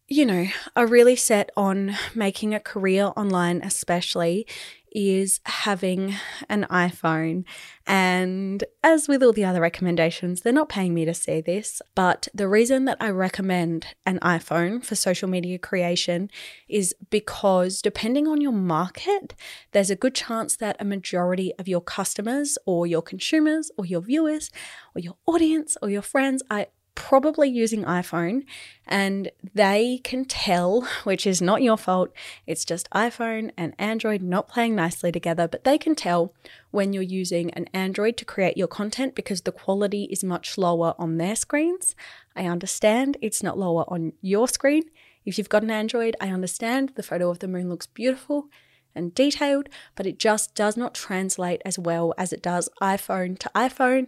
you 0.10 0.26
know, 0.26 0.48
are 0.76 0.88
really 0.88 1.16
set 1.16 1.52
on 1.56 1.96
making 2.16 2.56
a 2.56 2.60
career 2.60 3.12
online, 3.16 3.62
especially, 3.64 4.48
is 4.92 5.40
having 5.46 6.16
an 6.48 6.66
iPhone. 6.70 7.44
And 7.86 8.64
as 8.84 9.08
with 9.08 9.24
all 9.24 9.34
the 9.34 9.46
other 9.46 9.62
recommendations, 9.62 10.42
they're 10.42 10.54
not 10.54 10.70
paying 10.70 10.94
me 10.94 11.06
to 11.06 11.14
say 11.14 11.42
this, 11.42 11.82
but 11.96 12.28
the 12.34 12.48
reason 12.48 12.86
that 12.86 12.98
I 13.00 13.10
recommend 13.10 13.88
an 14.06 14.20
iPhone 14.20 14.84
for 14.84 14.96
social 14.96 15.28
media 15.28 15.58
creation 15.58 16.30
is 16.68 16.96
because 17.10 17.82
depending 17.82 18.28
on 18.28 18.42
your 18.42 18.52
market, 18.52 19.34
there's 19.72 19.90
a 19.90 19.96
good 19.96 20.16
chance 20.16 20.56
that 20.58 20.78
a 20.80 20.86
majority 20.86 21.54
of 21.58 21.68
your 21.68 21.82
customers 21.82 22.58
or 22.66 22.86
your 22.86 23.02
consumers 23.02 23.72
or 23.78 23.86
your 23.86 24.02
viewers 24.02 24.52
or 24.96 25.00
your 25.00 25.16
audience 25.26 25.78
or 25.82 25.90
your 25.90 26.02
friends 26.02 26.44
are 26.50 26.68
probably 27.00 27.50
using 27.50 27.86
iPhone 27.86 28.44
and 28.86 29.32
they 29.56 30.00
can 30.04 30.26
tell, 30.26 30.82
which 31.06 31.26
is 31.26 31.42
not 31.42 31.64
your 31.64 31.78
fault, 31.78 32.12
it's 32.46 32.66
just 32.66 32.90
iPhone 32.92 33.52
and 33.58 33.74
Android 33.80 34.22
not 34.22 34.50
playing 34.50 34.76
nicely 34.76 35.12
together, 35.12 35.48
but 35.48 35.64
they 35.64 35.78
can 35.78 35.96
tell 35.96 36.34
when 36.72 36.94
you're 36.94 37.02
using 37.02 37.50
an 37.52 37.66
Android 37.74 38.18
to 38.18 38.26
create 38.26 38.58
your 38.58 38.68
content 38.68 39.16
because 39.16 39.42
the 39.42 39.52
quality 39.52 40.04
is 40.12 40.24
much 40.24 40.58
lower 40.58 40.94
on 41.00 41.18
their 41.18 41.36
screens. 41.36 41.96
I 42.36 42.46
understand 42.46 43.18
it's 43.22 43.42
not 43.42 43.58
lower 43.58 43.86
on 43.88 44.14
your 44.22 44.48
screen. 44.48 44.84
If 45.26 45.38
you've 45.38 45.50
got 45.50 45.64
an 45.64 45.72
Android, 45.72 46.16
I 46.20 46.30
understand 46.30 46.94
the 46.96 47.04
photo 47.04 47.30
of 47.30 47.40
the 47.40 47.48
moon 47.48 47.70
looks 47.70 47.88
beautiful 47.88 48.50
and 48.94 49.16
detailed, 49.16 49.70
but 49.96 50.06
it 50.06 50.20
just 50.20 50.54
does 50.54 50.76
not 50.76 50.94
translate 50.94 51.62
as 51.64 51.80
well 51.80 52.14
as 52.18 52.34
it 52.34 52.42
does 52.42 52.68
iPhone 52.82 53.40
to 53.40 53.52
iPhone 53.56 54.08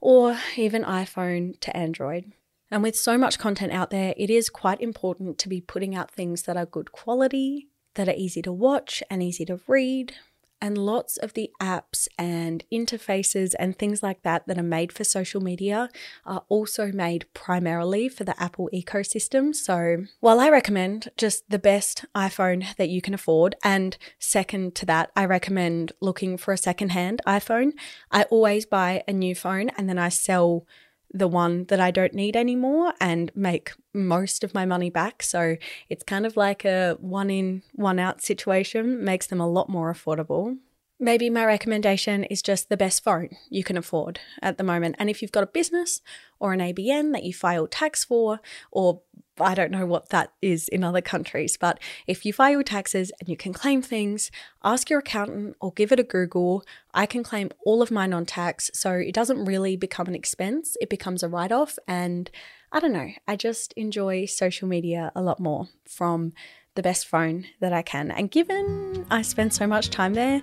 or 0.00 0.38
even 0.56 0.82
iPhone 0.84 1.58
to 1.60 1.76
Android. 1.76 2.32
And 2.70 2.82
with 2.82 2.96
so 2.96 3.16
much 3.16 3.38
content 3.38 3.72
out 3.72 3.90
there, 3.90 4.14
it 4.16 4.30
is 4.30 4.50
quite 4.50 4.80
important 4.80 5.38
to 5.38 5.48
be 5.48 5.60
putting 5.60 5.94
out 5.94 6.10
things 6.10 6.42
that 6.42 6.56
are 6.56 6.66
good 6.66 6.92
quality, 6.92 7.68
that 7.94 8.08
are 8.08 8.14
easy 8.16 8.42
to 8.42 8.52
watch 8.52 9.02
and 9.10 9.22
easy 9.22 9.44
to 9.46 9.60
read, 9.66 10.14
and 10.60 10.78
lots 10.78 11.16
of 11.16 11.34
the 11.34 11.50
apps 11.60 12.08
and 12.18 12.64
interfaces 12.72 13.54
and 13.58 13.78
things 13.78 14.02
like 14.02 14.22
that 14.22 14.46
that 14.46 14.58
are 14.58 14.62
made 14.62 14.92
for 14.92 15.04
social 15.04 15.40
media 15.40 15.88
are 16.24 16.44
also 16.48 16.92
made 16.92 17.26
primarily 17.34 18.08
for 18.08 18.24
the 18.24 18.40
Apple 18.42 18.68
ecosystem. 18.72 19.54
So, 19.54 20.04
while 20.20 20.40
I 20.40 20.50
recommend 20.50 21.08
just 21.16 21.48
the 21.48 21.58
best 21.58 22.04
iPhone 22.14 22.76
that 22.76 22.88
you 22.88 23.00
can 23.00 23.14
afford, 23.14 23.54
and 23.62 23.96
second 24.18 24.74
to 24.76 24.86
that, 24.86 25.10
I 25.16 25.24
recommend 25.24 25.92
looking 26.00 26.36
for 26.36 26.52
a 26.52 26.58
secondhand 26.58 27.20
iPhone, 27.26 27.72
I 28.10 28.24
always 28.24 28.66
buy 28.66 29.02
a 29.06 29.12
new 29.12 29.34
phone 29.34 29.70
and 29.70 29.88
then 29.88 29.98
I 29.98 30.08
sell 30.08 30.66
the 31.12 31.28
one 31.28 31.64
that 31.64 31.80
I 31.80 31.90
don't 31.90 32.14
need 32.14 32.36
anymore 32.36 32.92
and 33.00 33.30
make 33.34 33.72
most 33.94 34.44
of 34.44 34.54
my 34.54 34.66
money 34.66 34.90
back. 34.90 35.22
So 35.22 35.56
it's 35.88 36.04
kind 36.04 36.26
of 36.26 36.36
like 36.36 36.64
a 36.64 36.96
one 37.00 37.30
in, 37.30 37.62
one 37.74 37.98
out 37.98 38.20
situation, 38.20 39.04
makes 39.04 39.26
them 39.26 39.40
a 39.40 39.48
lot 39.48 39.68
more 39.68 39.92
affordable. 39.92 40.58
Maybe 41.00 41.30
my 41.30 41.44
recommendation 41.44 42.24
is 42.24 42.42
just 42.42 42.68
the 42.68 42.76
best 42.76 43.02
phone 43.02 43.30
you 43.48 43.62
can 43.62 43.76
afford 43.76 44.20
at 44.42 44.58
the 44.58 44.64
moment. 44.64 44.96
And 44.98 45.08
if 45.08 45.22
you've 45.22 45.32
got 45.32 45.44
a 45.44 45.48
business 45.48 46.00
or 46.40 46.52
an 46.52 46.60
ABN 46.60 47.12
that 47.12 47.24
you 47.24 47.32
file 47.32 47.66
tax 47.66 48.04
for, 48.04 48.40
or 48.72 49.02
I 49.40 49.54
don't 49.54 49.70
know 49.70 49.86
what 49.86 50.08
that 50.08 50.32
is 50.42 50.66
in 50.68 50.82
other 50.82 51.00
countries, 51.00 51.56
but 51.56 51.78
if 52.06 52.26
you 52.26 52.32
file 52.32 52.62
taxes 52.62 53.12
and 53.20 53.28
you 53.28 53.36
can 53.36 53.52
claim 53.52 53.82
things, 53.82 54.30
ask 54.64 54.90
your 54.90 54.98
accountant 54.98 55.56
or 55.60 55.72
give 55.72 55.92
it 55.92 56.00
a 56.00 56.04
Google. 56.04 56.64
I 56.92 57.06
can 57.06 57.22
claim 57.22 57.50
all 57.64 57.80
of 57.80 57.90
mine 57.90 58.12
on 58.12 58.26
tax, 58.26 58.70
so 58.74 58.92
it 58.92 59.14
doesn't 59.14 59.44
really 59.44 59.76
become 59.76 60.08
an 60.08 60.14
expense, 60.14 60.76
it 60.80 60.90
becomes 60.90 61.22
a 61.22 61.28
write 61.28 61.52
off. 61.52 61.78
And 61.86 62.30
I 62.72 62.80
don't 62.80 62.92
know, 62.92 63.10
I 63.26 63.36
just 63.36 63.72
enjoy 63.74 64.26
social 64.26 64.66
media 64.66 65.12
a 65.14 65.22
lot 65.22 65.38
more 65.38 65.68
from 65.86 66.32
the 66.74 66.82
best 66.82 67.06
phone 67.06 67.44
that 67.60 67.72
I 67.72 67.82
can. 67.82 68.10
And 68.10 68.30
given 68.30 69.06
I 69.10 69.22
spend 69.22 69.52
so 69.52 69.66
much 69.66 69.90
time 69.90 70.14
there, 70.14 70.42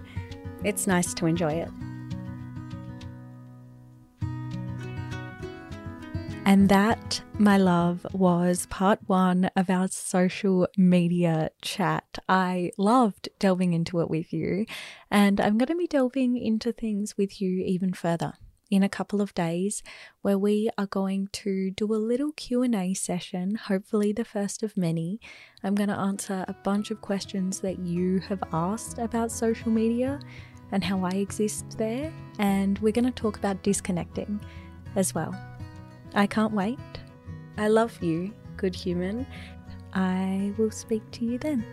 it's 0.63 0.87
nice 0.87 1.13
to 1.15 1.25
enjoy 1.25 1.53
it. 1.53 1.69
And 6.47 6.69
that, 6.69 7.23
my 7.39 7.57
love, 7.57 8.05
was 8.13 8.67
part 8.67 8.99
one 9.07 9.49
of 9.55 9.69
our 9.71 9.87
social 9.87 10.67
media 10.77 11.49
chat. 11.63 12.19
I 12.29 12.71
loved 12.77 13.29
delving 13.39 13.73
into 13.73 13.99
it 13.99 14.11
with 14.11 14.31
you, 14.31 14.67
and 15.09 15.41
I'm 15.41 15.57
going 15.57 15.69
to 15.69 15.75
be 15.75 15.87
delving 15.87 16.37
into 16.37 16.71
things 16.71 17.17
with 17.17 17.41
you 17.41 17.63
even 17.65 17.93
further 17.93 18.33
in 18.75 18.83
a 18.83 18.89
couple 18.89 19.21
of 19.21 19.33
days 19.33 19.81
where 20.21 20.37
we 20.37 20.69
are 20.77 20.85
going 20.85 21.29
to 21.31 21.71
do 21.71 21.93
a 21.93 21.95
little 21.95 22.33
Q&A 22.33 22.93
session, 22.93 23.55
hopefully 23.55 24.11
the 24.11 24.25
first 24.25 24.63
of 24.63 24.75
many. 24.75 25.17
I'm 25.63 25.75
going 25.75 25.87
to 25.87 25.97
answer 25.97 26.43
a 26.49 26.53
bunch 26.53 26.91
of 26.91 26.99
questions 26.99 27.61
that 27.61 27.79
you 27.79 28.19
have 28.27 28.43
asked 28.51 28.97
about 28.97 29.31
social 29.31 29.71
media 29.71 30.19
and 30.73 30.83
how 30.83 31.05
I 31.05 31.11
exist 31.11 31.77
there, 31.77 32.11
and 32.37 32.77
we're 32.79 32.91
going 32.91 33.05
to 33.05 33.11
talk 33.11 33.37
about 33.37 33.63
disconnecting 33.63 34.41
as 34.97 35.15
well. 35.15 35.33
I 36.13 36.27
can't 36.27 36.51
wait. 36.51 36.79
I 37.57 37.69
love 37.69 38.03
you, 38.03 38.33
good 38.57 38.75
human. 38.75 39.25
I 39.93 40.51
will 40.57 40.71
speak 40.71 41.09
to 41.11 41.23
you 41.23 41.37
then. 41.37 41.65